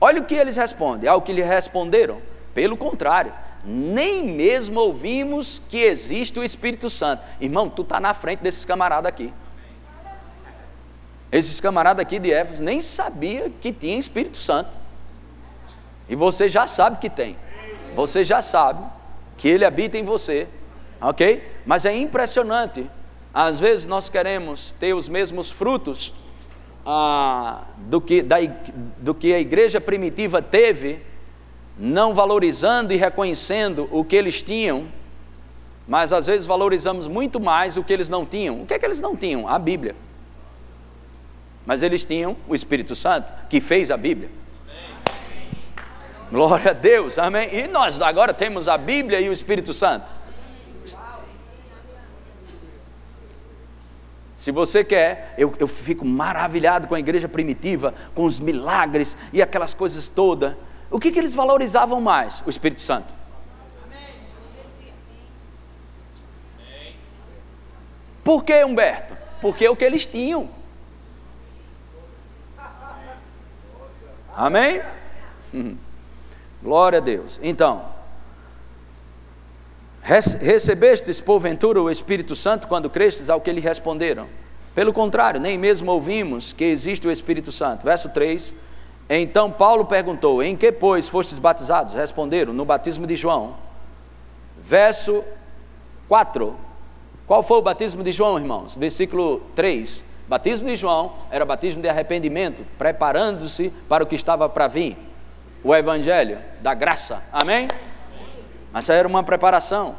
[0.00, 2.22] Olha o que eles respondem, ao que lhe responderam.
[2.54, 7.22] Pelo contrário, nem mesmo ouvimos que existe o Espírito Santo.
[7.38, 9.30] Irmão, tu está na frente desses camaradas aqui.
[11.30, 14.70] Esses camaradas aqui de Éfeso nem sabia que tinha Espírito Santo.
[16.08, 17.36] E você já sabe que tem.
[17.94, 19.01] Você já sabe
[19.36, 20.46] que ele habita em você.
[21.00, 21.42] Ok?
[21.66, 22.88] Mas é impressionante
[23.34, 26.14] às vezes nós queremos ter os mesmos frutos
[26.84, 28.36] ah, do, que, da,
[28.98, 31.00] do que a igreja primitiva teve,
[31.78, 34.86] não valorizando e reconhecendo o que eles tinham,
[35.88, 38.62] mas às vezes valorizamos muito mais o que eles não tinham.
[38.62, 39.48] O que é que eles não tinham?
[39.48, 39.96] A Bíblia.
[41.64, 44.28] Mas eles tinham o Espírito Santo, que fez a Bíblia.
[46.32, 47.50] Glória a Deus, amém.
[47.52, 50.06] E nós agora temos a Bíblia e o Espírito Santo.
[54.34, 59.42] Se você quer, eu, eu fico maravilhado com a igreja primitiva, com os milagres e
[59.42, 60.54] aquelas coisas todas.
[60.90, 62.42] O que, que eles valorizavam mais?
[62.46, 63.12] O Espírito Santo.
[68.24, 69.14] Por que, Humberto?
[69.38, 70.48] Porque é o que eles tinham.
[74.34, 74.80] Amém?
[76.62, 77.40] Glória a Deus.
[77.42, 77.82] Então,
[80.02, 83.30] Recebestes porventura o Espírito Santo quando crestes?
[83.30, 84.26] Ao que lhe responderam.
[84.74, 87.84] Pelo contrário, nem mesmo ouvimos que existe o Espírito Santo.
[87.84, 88.52] Verso 3.
[89.08, 91.94] Então Paulo perguntou: Em que, pois, fostes batizados?
[91.94, 93.54] Responderam: No batismo de João.
[94.60, 95.22] Verso
[96.08, 96.56] 4.
[97.26, 98.74] Qual foi o batismo de João, irmãos?
[98.74, 100.02] Versículo 3.
[100.28, 104.96] Batismo de João era batismo de arrependimento, preparando-se para o que estava para vir.
[105.64, 107.22] O evangelho da graça.
[107.32, 107.68] Amém?
[108.72, 109.96] Mas essa era uma preparação.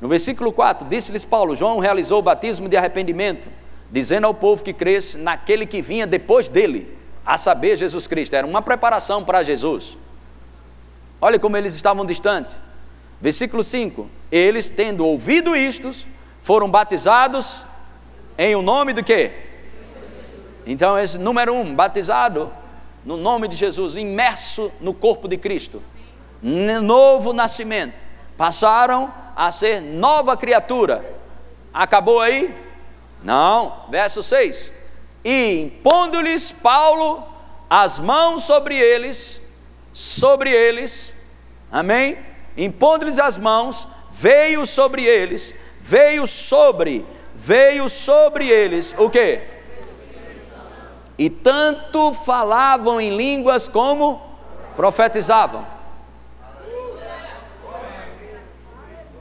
[0.00, 3.48] No versículo 4, disse-lhes Paulo: João realizou o batismo de arrependimento,
[3.90, 8.34] dizendo ao povo que cresce naquele que vinha depois dele, a saber, Jesus Cristo.
[8.34, 9.96] Era uma preparação para Jesus.
[11.20, 12.56] Olha como eles estavam distantes.
[13.20, 15.92] Versículo 5: Eles, tendo ouvido isto,
[16.40, 17.62] foram batizados
[18.36, 19.32] em o nome do quê?
[20.66, 22.52] Então, esse número um, batizado
[23.04, 25.82] no nome de Jesus, imerso no corpo de Cristo
[26.42, 27.94] novo nascimento,
[28.36, 31.04] passaram a ser nova criatura.
[31.72, 32.54] Acabou aí?
[33.22, 33.86] Não.
[33.90, 34.72] Verso 6.
[35.24, 37.24] E impondo-lhes Paulo
[37.68, 39.40] as mãos sobre eles,
[39.92, 41.12] sobre eles,
[41.70, 42.16] amém?
[42.56, 49.40] Impondo-lhes as mãos, veio sobre eles, veio sobre, veio sobre eles, o que?
[51.18, 54.22] E tanto falavam em línguas como
[54.76, 55.66] profetizavam.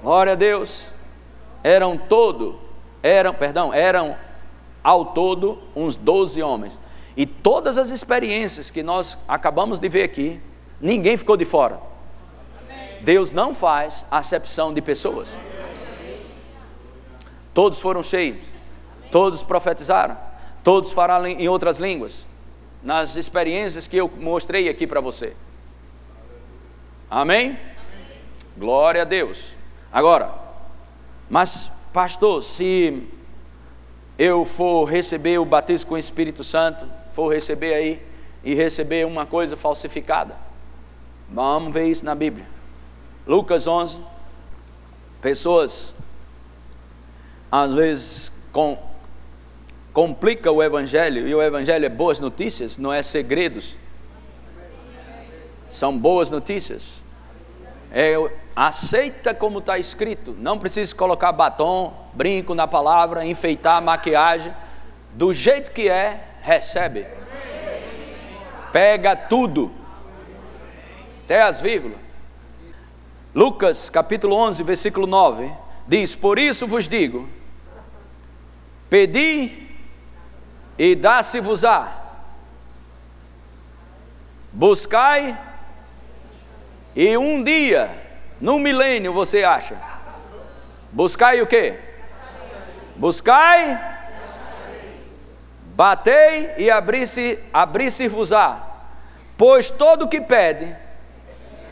[0.03, 0.89] Glória a Deus.
[1.63, 2.59] Eram todo,
[3.01, 4.15] eram, perdão, eram
[4.83, 6.79] ao todo uns doze homens.
[7.15, 10.39] E todas as experiências que nós acabamos de ver aqui,
[10.79, 11.79] ninguém ficou de fora.
[13.01, 15.27] Deus não faz acepção de pessoas.
[17.53, 18.45] Todos foram cheios,
[19.11, 20.15] todos profetizaram,
[20.67, 22.27] todos falaram em outras línguas,
[22.83, 25.33] nas experiências que eu mostrei aqui para você.
[27.09, 27.57] Amém?
[28.57, 29.55] Glória a Deus.
[29.89, 30.29] Agora,
[31.29, 33.07] mas pastor, se
[34.19, 38.05] eu for receber o batismo com o Espírito Santo, for receber aí
[38.43, 40.35] e receber uma coisa falsificada.
[41.31, 42.45] Vamos ver isso na Bíblia.
[43.25, 44.01] Lucas 11.
[45.21, 45.95] Pessoas
[47.49, 48.77] às vezes com,
[49.97, 53.75] complica o evangelho e o evangelho é boas notícias, não é segredos.
[55.71, 57.01] São boas notícias.
[57.91, 58.13] É,
[58.55, 60.35] aceita como está escrito.
[60.37, 64.53] Não precisa colocar batom, brinco na palavra, enfeitar maquiagem.
[65.13, 67.03] Do jeito que é, recebe.
[68.71, 69.71] Pega tudo,
[71.23, 71.97] até as vírgulas.
[73.33, 75.51] Lucas capítulo 11, versículo 9
[75.87, 77.27] diz: Por isso vos digo,
[78.91, 79.65] pedi
[80.77, 81.91] e dá-se-vos-á,
[84.51, 85.37] buscai
[86.95, 87.89] e um dia,
[88.39, 89.77] no milênio, você acha?
[90.91, 91.75] Buscai o que?
[92.95, 93.97] Buscai
[95.77, 98.63] Batei e abri-se, abri-se-vos-á.
[99.37, 100.75] Pois todo o que pede,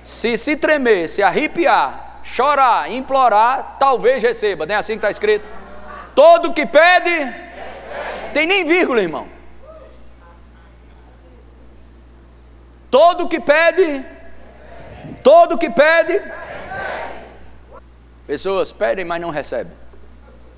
[0.04, 4.68] se se tremer, se arrepiar, chorar, implorar, talvez receba.
[4.68, 5.44] Não é assim que está escrito?
[6.14, 7.34] Todo o que pede.
[8.36, 9.30] Tem nem vírgula, irmão.
[12.92, 14.04] Todo que pede,
[15.24, 16.22] todo que pede,
[18.28, 19.72] pessoas pedem, mas não recebem.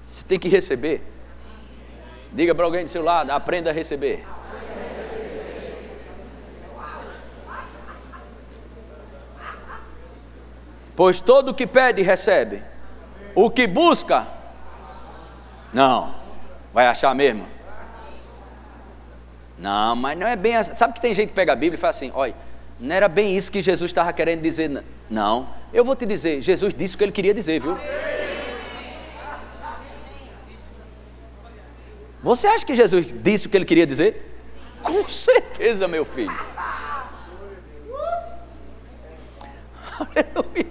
[0.08, 1.04] Você tem que receber.
[2.34, 4.26] Diga para alguém do seu lado: aprenda a receber.
[10.96, 12.64] Pois todo que pede, recebe.
[13.36, 14.26] O que busca,
[15.72, 16.16] não,
[16.74, 17.57] vai achar mesmo.
[19.58, 20.76] Não, mas não é bem assim.
[20.76, 22.36] Sabe que tem gente que pega a Bíblia e fala assim: olha,
[22.80, 24.84] não era bem isso que Jesus estava querendo dizer.
[25.10, 27.78] Não, eu vou te dizer: Jesus disse o que ele queria dizer, viu?
[32.22, 34.36] Você acha que Jesus disse o que ele queria dizer?
[34.84, 36.36] Com certeza, meu filho.
[40.00, 40.68] Aleluia.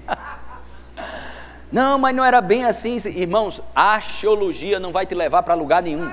[1.73, 3.61] Não, mas não era bem assim, irmãos.
[3.75, 6.11] A axiologia não vai te levar para lugar nenhum.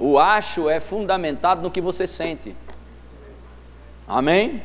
[0.00, 2.56] O acho é fundamentado no que você sente.
[4.08, 4.62] Amém?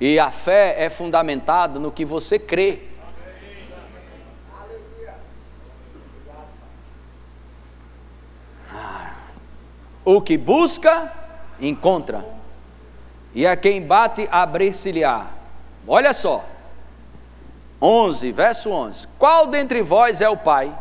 [0.00, 2.78] E a fé é fundamentada no que você crê.
[10.04, 11.12] O que busca,
[11.60, 12.24] encontra.
[13.34, 15.26] E a quem bate, abrir-se-lhe-á.
[15.86, 16.44] Olha só.
[17.82, 19.08] 11, verso 11.
[19.18, 20.72] Qual dentre vós é o pai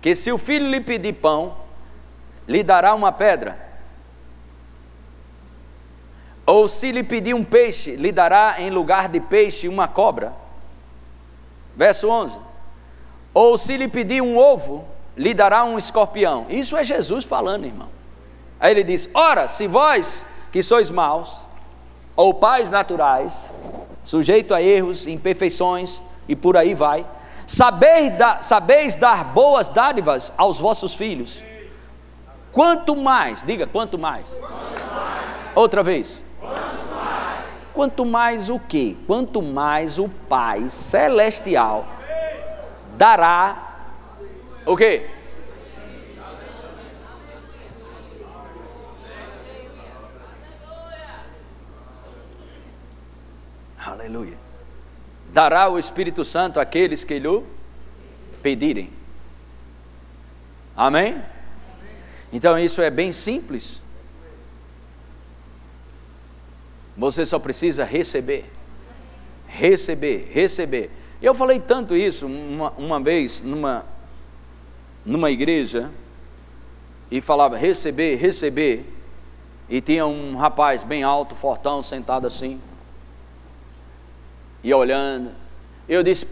[0.00, 1.67] que, se o filho lhe pedir pão,
[2.48, 3.68] lhe dará uma pedra?
[6.46, 10.32] Ou se lhe pedir um peixe, lhe dará em lugar de peixe uma cobra?
[11.76, 12.38] Verso 11.
[13.34, 16.46] Ou se lhe pedir um ovo, lhe dará um escorpião?
[16.48, 17.90] Isso é Jesus falando, irmão.
[18.58, 21.42] Aí ele diz: Ora, se vós que sois maus,
[22.16, 23.44] ou pais naturais,
[24.02, 27.06] sujeito a erros, imperfeições e por aí vai,
[27.46, 31.46] sabeis, da, sabeis dar boas dádivas aos vossos filhos.
[32.58, 34.26] Quanto mais, diga, quanto mais?
[34.30, 35.54] Quanto mais.
[35.54, 36.20] Outra vez.
[36.40, 37.72] Quanto mais.
[37.72, 38.98] quanto mais o que?
[39.06, 41.86] Quanto mais o Pai celestial
[42.96, 43.92] dará
[44.66, 45.06] o que?
[53.86, 54.36] Aleluia.
[55.32, 57.44] Dará o Espírito Santo àqueles que lhe
[58.42, 58.90] pedirem.
[60.76, 61.37] Amém?
[62.32, 63.80] Então isso é bem simples.
[66.96, 68.44] Você só precisa receber.
[69.46, 70.90] Receber, receber.
[71.22, 73.84] Eu falei tanto isso uma, uma vez numa,
[75.04, 75.90] numa igreja
[77.10, 78.84] e falava receber, receber.
[79.68, 82.60] E tinha um rapaz bem alto, fortão, sentado assim,
[84.62, 85.30] e olhando.
[85.88, 86.26] Eu disse: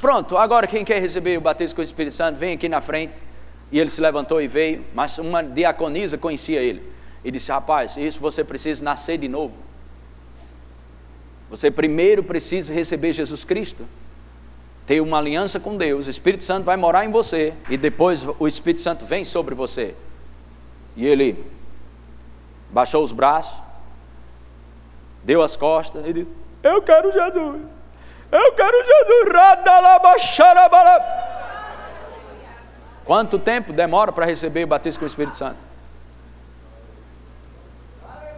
[0.00, 3.14] Pronto, agora quem quer receber o batismo com o Espírito Santo, vem aqui na frente.
[3.72, 6.82] E ele se levantou e veio, mas uma diaconisa conhecia ele.
[7.24, 9.54] E disse: Rapaz, isso você precisa nascer de novo.
[11.48, 13.86] Você primeiro precisa receber Jesus Cristo,
[14.86, 18.46] ter uma aliança com Deus, o Espírito Santo vai morar em você, e depois o
[18.46, 19.94] Espírito Santo vem sobre você.
[20.96, 21.44] E ele
[22.70, 23.56] baixou os braços,
[25.24, 27.62] deu as costas e disse: Eu quero Jesus,
[28.32, 29.30] eu quero Jesus.
[33.10, 35.56] Quanto tempo demora para receber o batismo com o Espírito Santo?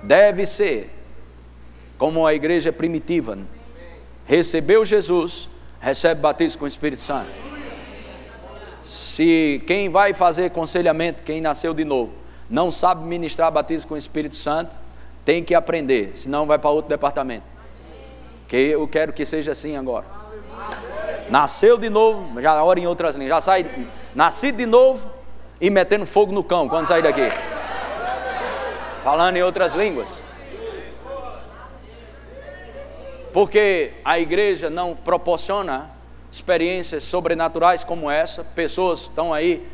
[0.02, 0.88] Deve ser
[1.98, 3.36] como a igreja primitiva.
[4.24, 5.46] Recebeu Jesus,
[5.78, 7.28] recebe batismo com o Espírito Santo.
[8.82, 12.14] Se quem vai fazer aconselhamento, quem nasceu de novo,
[12.48, 14.74] não sabe ministrar batismo com o Espírito Santo,
[15.22, 17.44] tem que aprender, senão vai para outro departamento.
[18.48, 20.06] Que eu quero que seja assim agora.
[21.30, 23.66] Nasceu de novo, já ora em outras línguas, já sai
[24.14, 25.10] nascido de novo
[25.60, 27.28] e metendo fogo no cão quando sair daqui.
[29.02, 30.08] Falando em outras línguas.
[33.32, 35.90] Porque a igreja não proporciona
[36.30, 39.66] experiências sobrenaturais como essa, pessoas estão aí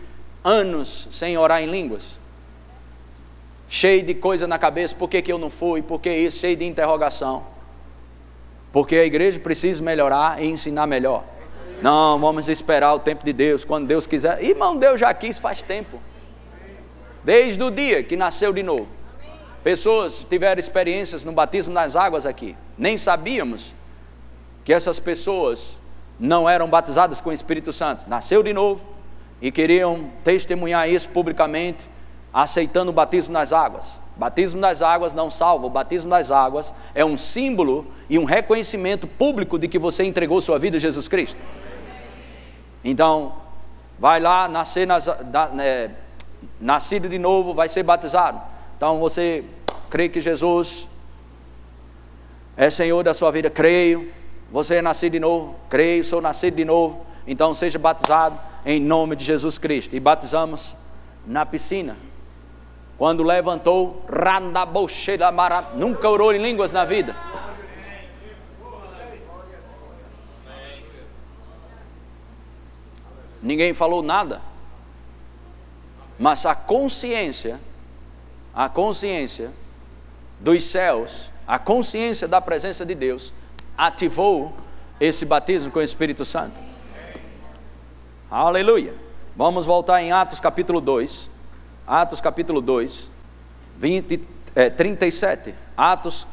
[0.44, 2.18] anos sem orar em línguas,
[3.68, 6.56] cheio de coisa na cabeça, por que, que eu não fui, por que isso, cheio
[6.56, 7.44] de interrogação.
[8.72, 11.24] Porque a igreja precisa melhorar e ensinar melhor.
[11.80, 14.42] Não, vamos esperar o tempo de Deus, quando Deus quiser.
[14.42, 16.00] Irmão, Deus já quis faz tempo.
[17.22, 18.88] Desde o dia que nasceu de novo.
[19.62, 22.56] Pessoas tiveram experiências no batismo nas águas aqui.
[22.76, 23.72] Nem sabíamos
[24.64, 25.76] que essas pessoas
[26.18, 28.08] não eram batizadas com o Espírito Santo.
[28.08, 28.84] Nasceu de novo
[29.40, 31.86] e queriam testemunhar isso publicamente,
[32.32, 33.98] aceitando o batismo nas águas.
[34.16, 39.06] Batismo nas águas não salva, o batismo nas águas é um símbolo e um reconhecimento
[39.06, 41.36] público de que você entregou sua vida a Jesus Cristo.
[42.84, 43.32] Então,
[43.98, 45.90] vai lá, nascer nas, da, é,
[46.60, 48.40] nascido de novo, vai ser batizado.
[48.76, 49.44] Então você
[49.90, 50.86] crê que Jesus
[52.56, 53.50] é Senhor da sua vida?
[53.50, 54.12] Creio.
[54.50, 55.56] Você é nascido de novo?
[55.68, 57.04] Creio, sou nascido de novo.
[57.26, 59.94] Então seja batizado em nome de Jesus Cristo.
[59.94, 60.76] E batizamos
[61.26, 61.96] na piscina.
[62.96, 64.04] Quando levantou,
[65.76, 67.14] nunca orou em línguas na vida.
[73.42, 74.40] Ninguém falou nada.
[76.18, 77.60] Mas a consciência,
[78.54, 79.50] a consciência
[80.40, 83.32] dos céus, a consciência da presença de Deus,
[83.76, 84.52] ativou
[85.00, 86.56] esse batismo com o Espírito Santo.
[88.30, 88.94] Aleluia.
[89.36, 91.30] Vamos voltar em Atos capítulo 2.
[91.86, 93.10] Atos capítulo 2,
[93.78, 94.20] 20,
[94.54, 95.54] é, 37.
[95.76, 96.26] Atos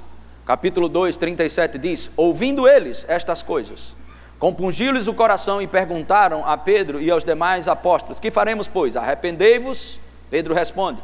[0.45, 3.95] capítulo 2, 37 diz: Ouvindo eles estas coisas,
[4.45, 8.95] Compungiu-lhes o coração e perguntaram a Pedro e aos demais apóstolos: Que faremos, pois?
[8.95, 9.99] Arrependei-vos?
[10.29, 11.01] Pedro responde: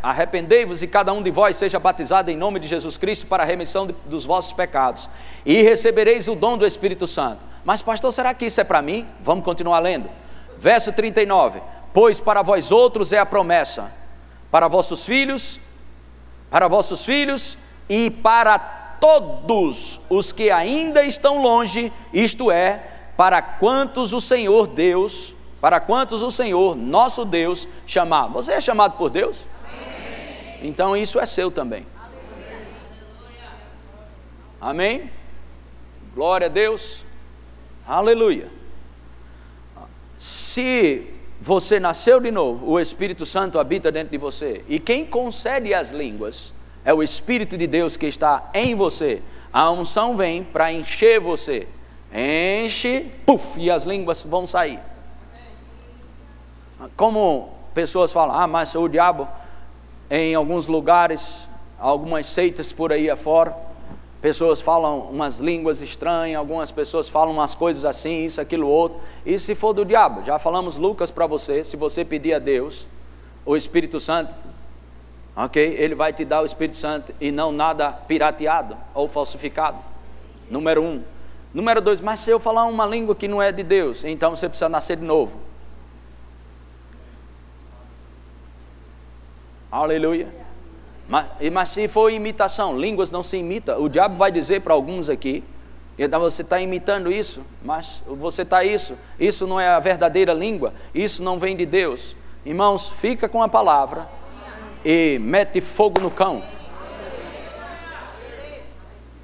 [0.00, 3.46] Arrependei-vos e cada um de vós seja batizado em nome de Jesus Cristo para a
[3.46, 5.10] remissão de, dos vossos pecados,
[5.44, 7.40] e recebereis o dom do Espírito Santo.
[7.64, 9.04] Mas, pastor, será que isso é para mim?
[9.20, 10.08] Vamos continuar lendo.
[10.56, 11.60] Verso 39:
[11.92, 13.90] Pois para vós outros é a promessa,
[14.48, 15.58] para vossos filhos,
[16.48, 17.58] para vossos filhos
[17.88, 25.34] e para todos os que ainda estão longe, isto é, para quantos o Senhor Deus,
[25.60, 28.28] para quantos o Senhor, nosso Deus, chamar.
[28.28, 29.38] Você é chamado por Deus?
[29.64, 30.58] Amém.
[30.62, 31.84] Então isso é seu também.
[34.60, 35.10] Amém?
[36.14, 37.02] Glória a Deus.
[37.86, 38.48] Aleluia.
[40.18, 44.62] Se você nasceu de novo, o Espírito Santo habita dentro de você.
[44.68, 46.52] E quem concede as línguas
[46.84, 49.22] é o Espírito de Deus que está em você.
[49.52, 51.66] A unção vem para encher você.
[52.12, 54.78] Enche, puf, e as línguas vão sair.
[56.96, 59.28] Como pessoas falam, ah, mas o diabo,
[60.10, 61.46] em alguns lugares,
[61.78, 63.54] algumas seitas por aí afora,
[64.20, 68.98] pessoas falam umas línguas estranhas, algumas pessoas falam umas coisas assim, isso, aquilo, outro.
[69.24, 70.24] E se for do diabo?
[70.24, 72.86] Já falamos Lucas para você, se você pedir a Deus,
[73.44, 74.34] o Espírito Santo,
[75.34, 75.76] ok?
[75.78, 79.78] Ele vai te dar o Espírito Santo e não nada pirateado ou falsificado.
[80.50, 81.02] Número um.
[81.52, 84.48] Número dois, mas se eu falar uma língua que não é de Deus, então você
[84.48, 85.38] precisa nascer de novo.
[89.70, 90.28] Aleluia.
[91.08, 93.78] Mas, mas se for imitação, línguas não se imita.
[93.78, 95.42] O diabo vai dizer para alguns aqui,
[95.98, 98.96] Então você está imitando isso, mas você está isso.
[99.18, 100.72] Isso não é a verdadeira língua.
[100.94, 102.16] Isso não vem de Deus.
[102.46, 104.08] Irmãos, fica com a palavra
[104.84, 106.42] e mete fogo no cão.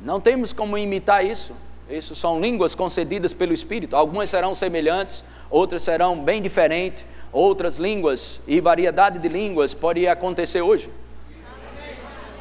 [0.01, 1.55] Não temos como imitar isso.
[1.89, 3.97] Isso são línguas concedidas pelo Espírito.
[3.97, 7.05] Algumas serão semelhantes, outras serão bem diferentes.
[7.33, 10.89] Outras línguas e variedade de línguas pode acontecer hoje.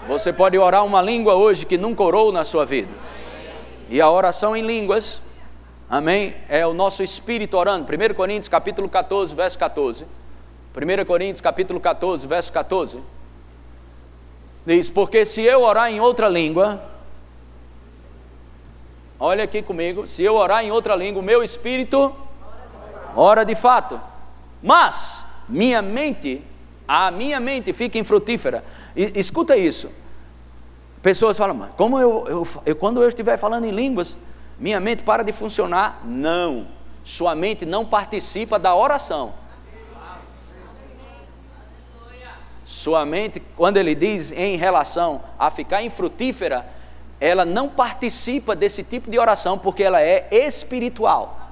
[0.08, 2.88] Você pode orar uma língua hoje que nunca orou na sua vida.
[3.90, 5.22] E a oração em línguas,
[5.90, 7.86] amém, é o nosso espírito orando.
[7.86, 10.06] 1 Coríntios capítulo 14, verso 14.
[10.76, 13.00] 1 Coríntios capítulo 14, verso 14.
[14.66, 16.84] Diz: Porque se eu orar em outra língua,
[19.18, 22.14] olha aqui comigo, se eu orar em outra língua, meu espírito
[23.16, 24.02] ora de fato.
[24.62, 26.44] Mas minha mente,
[26.86, 28.64] a minha mente fica infrutífera.
[28.96, 29.90] E, escuta isso.
[31.02, 34.18] Pessoas falam, mas como eu, eu, eu, quando eu estiver falando em línguas,
[34.60, 36.02] minha mente para de funcionar?
[36.04, 36.68] Não,
[37.04, 39.45] sua mente não participa da oração.
[42.86, 46.64] Sua mente, quando ele diz em relação a ficar infrutífera,
[47.20, 51.50] ela não participa desse tipo de oração porque ela é espiritual.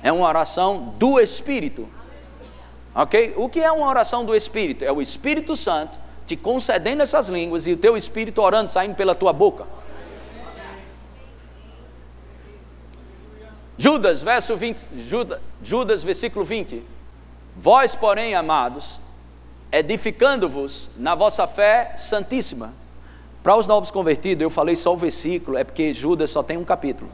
[0.00, 1.88] É uma oração do Espírito.
[2.94, 3.34] Ok?
[3.36, 4.84] O que é uma oração do Espírito?
[4.84, 9.16] É o Espírito Santo te concedendo essas línguas e o teu espírito orando, saindo pela
[9.16, 9.66] tua boca.
[13.76, 16.84] Judas, verso 20, Judas, Judas, versículo 20.
[17.56, 19.00] Vós, porém, amados,
[19.72, 22.72] edificando-vos na vossa fé santíssima.
[23.42, 26.64] Para os novos convertidos, eu falei só o versículo, é porque Judas só tem um
[26.64, 27.10] capítulo.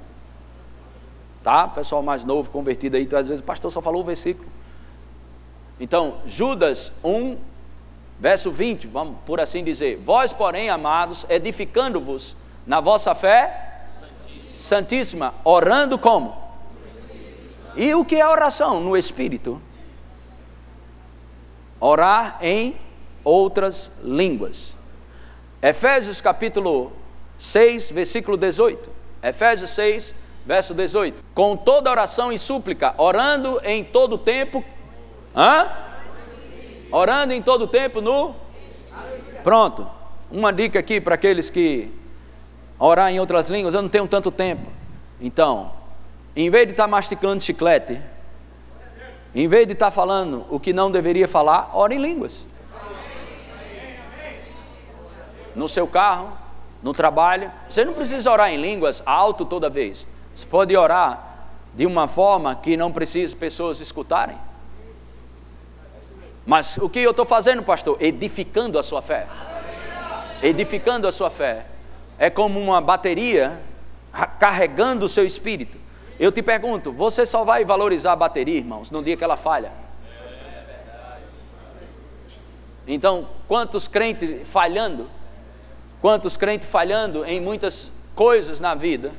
[1.42, 1.68] Tá?
[1.68, 4.48] Pessoal mais novo, convertido aí, então, às vezes o pastor só falou o versículo.
[5.78, 7.36] Então, Judas 1,
[8.18, 12.34] Verso 20, vamos por assim dizer: Vós, porém, amados, edificando-vos
[12.66, 14.58] na vossa fé santíssima.
[14.58, 16.34] santíssima, orando como?
[17.76, 19.60] E o que é oração no Espírito?
[21.80, 22.76] Orar em
[23.24, 24.72] outras línguas.
[25.60, 26.92] Efésios capítulo
[27.38, 28.88] 6, versículo 18.
[29.22, 30.14] Efésios 6,
[30.46, 31.22] verso 18.
[31.34, 34.64] Com toda oração e súplica, orando em todo tempo.
[35.34, 35.68] Hã?
[36.90, 38.34] Orando em todo tempo no.
[39.42, 39.86] Pronto.
[40.30, 41.92] Uma dica aqui para aqueles que
[42.78, 44.70] orar em outras línguas, eu não tenho tanto tempo.
[45.20, 45.72] Então,
[46.34, 48.00] em vez de estar tá masticando chiclete,
[49.42, 52.46] em vez de estar tá falando o que não deveria falar, ore em línguas.
[55.54, 56.32] No seu carro,
[56.82, 57.52] no trabalho.
[57.68, 60.06] Você não precisa orar em línguas alto toda vez.
[60.34, 64.38] Você pode orar de uma forma que não precise pessoas escutarem.
[66.46, 67.98] Mas o que eu estou fazendo, pastor?
[68.00, 69.26] Edificando a sua fé.
[70.42, 71.66] Edificando a sua fé.
[72.18, 73.60] É como uma bateria
[74.38, 75.85] carregando o seu espírito.
[76.18, 79.70] Eu te pergunto, você só vai valorizar a bateria, irmãos, no dia que ela falha?
[82.86, 85.08] Então, quantos crentes falhando,
[86.00, 89.12] quantos crentes falhando em muitas coisas na vida,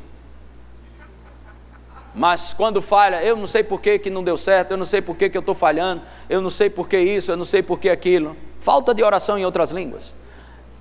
[2.16, 5.04] mas quando falha, eu não sei por que, que não deu certo, eu não sei
[5.04, 7.62] por que, que eu estou falhando, eu não sei por que isso, eu não sei
[7.62, 8.36] por que aquilo.
[8.60, 10.16] Falta de oração em outras línguas.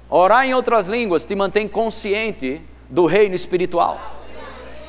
[0.09, 4.01] Orar em outras línguas te mantém consciente do reino espiritual.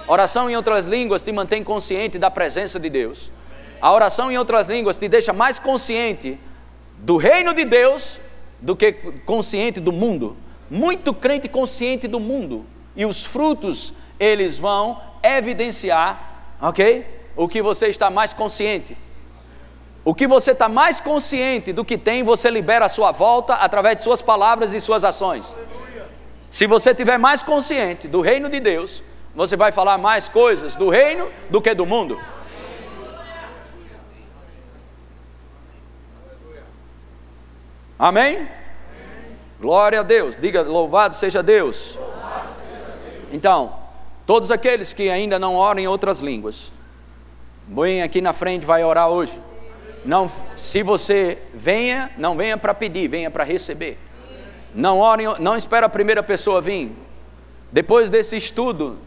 [0.07, 3.31] Oração em outras línguas te mantém consciente da presença de Deus.
[3.81, 6.39] A oração em outras línguas te deixa mais consciente
[6.99, 8.19] do reino de Deus
[8.59, 8.93] do que
[9.25, 10.35] consciente do mundo.
[10.69, 12.65] Muito crente consciente do mundo.
[12.95, 16.27] E os frutos, eles vão evidenciar
[16.61, 17.05] ok?
[17.35, 18.97] O que você está mais consciente.
[20.03, 23.97] O que você está mais consciente do que tem, você libera à sua volta através
[23.97, 25.53] de suas palavras e suas ações.
[26.49, 29.03] Se você tiver mais consciente do reino de Deus,
[29.37, 32.19] você vai falar mais coisas do reino do que do mundo.
[37.97, 38.45] Amém?
[39.61, 40.35] Glória a Deus.
[40.35, 41.97] Diga louvado seja Deus.
[43.31, 43.87] Então,
[44.27, 46.69] Todos aqueles que ainda não oram em outras línguas,
[47.65, 49.31] vem aqui na frente, vai orar hoje.
[50.03, 53.97] Não, se você venha, não venha para pedir, venha para receber.
[54.75, 56.91] Não ore, não espera a primeira pessoa vir.
[57.71, 58.97] Depois desse estudo,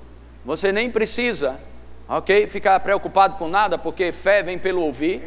[0.45, 1.61] você nem precisa,
[2.09, 5.23] ok, ficar preocupado com nada, porque fé vem pelo ouvir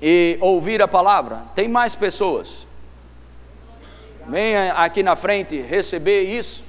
[0.00, 1.42] e ouvir a palavra.
[1.54, 2.66] Tem mais pessoas.
[4.26, 6.62] Venha aqui na frente receber isso.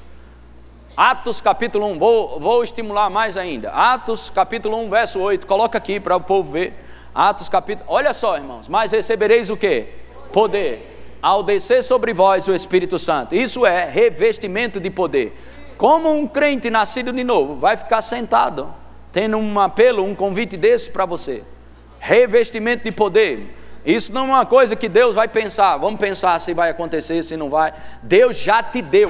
[0.96, 3.72] Atos capítulo 1, vou, vou estimular mais ainda.
[3.72, 6.74] Atos capítulo 1, verso 8, coloca aqui para o povo ver.
[7.14, 9.88] Atos capítulo, olha só irmãos, mas recebereis o que?
[10.32, 13.36] Poder, ao descer sobre vós o Espírito Santo.
[13.36, 15.36] Isso é revestimento de poder.
[15.80, 18.68] Como um crente nascido de novo vai ficar sentado,
[19.14, 21.42] tendo um apelo, um convite desse para você?
[22.02, 23.56] Revestimento de poder.
[23.86, 27.38] Isso não é uma coisa que Deus vai pensar, vamos pensar se vai acontecer, se
[27.38, 27.74] não vai.
[28.04, 29.10] Deus já te deu.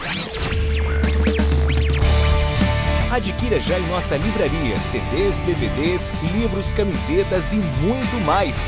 [3.11, 8.67] Adquira já em nossa livraria CDs, DVDs, livros, camisetas e muito mais.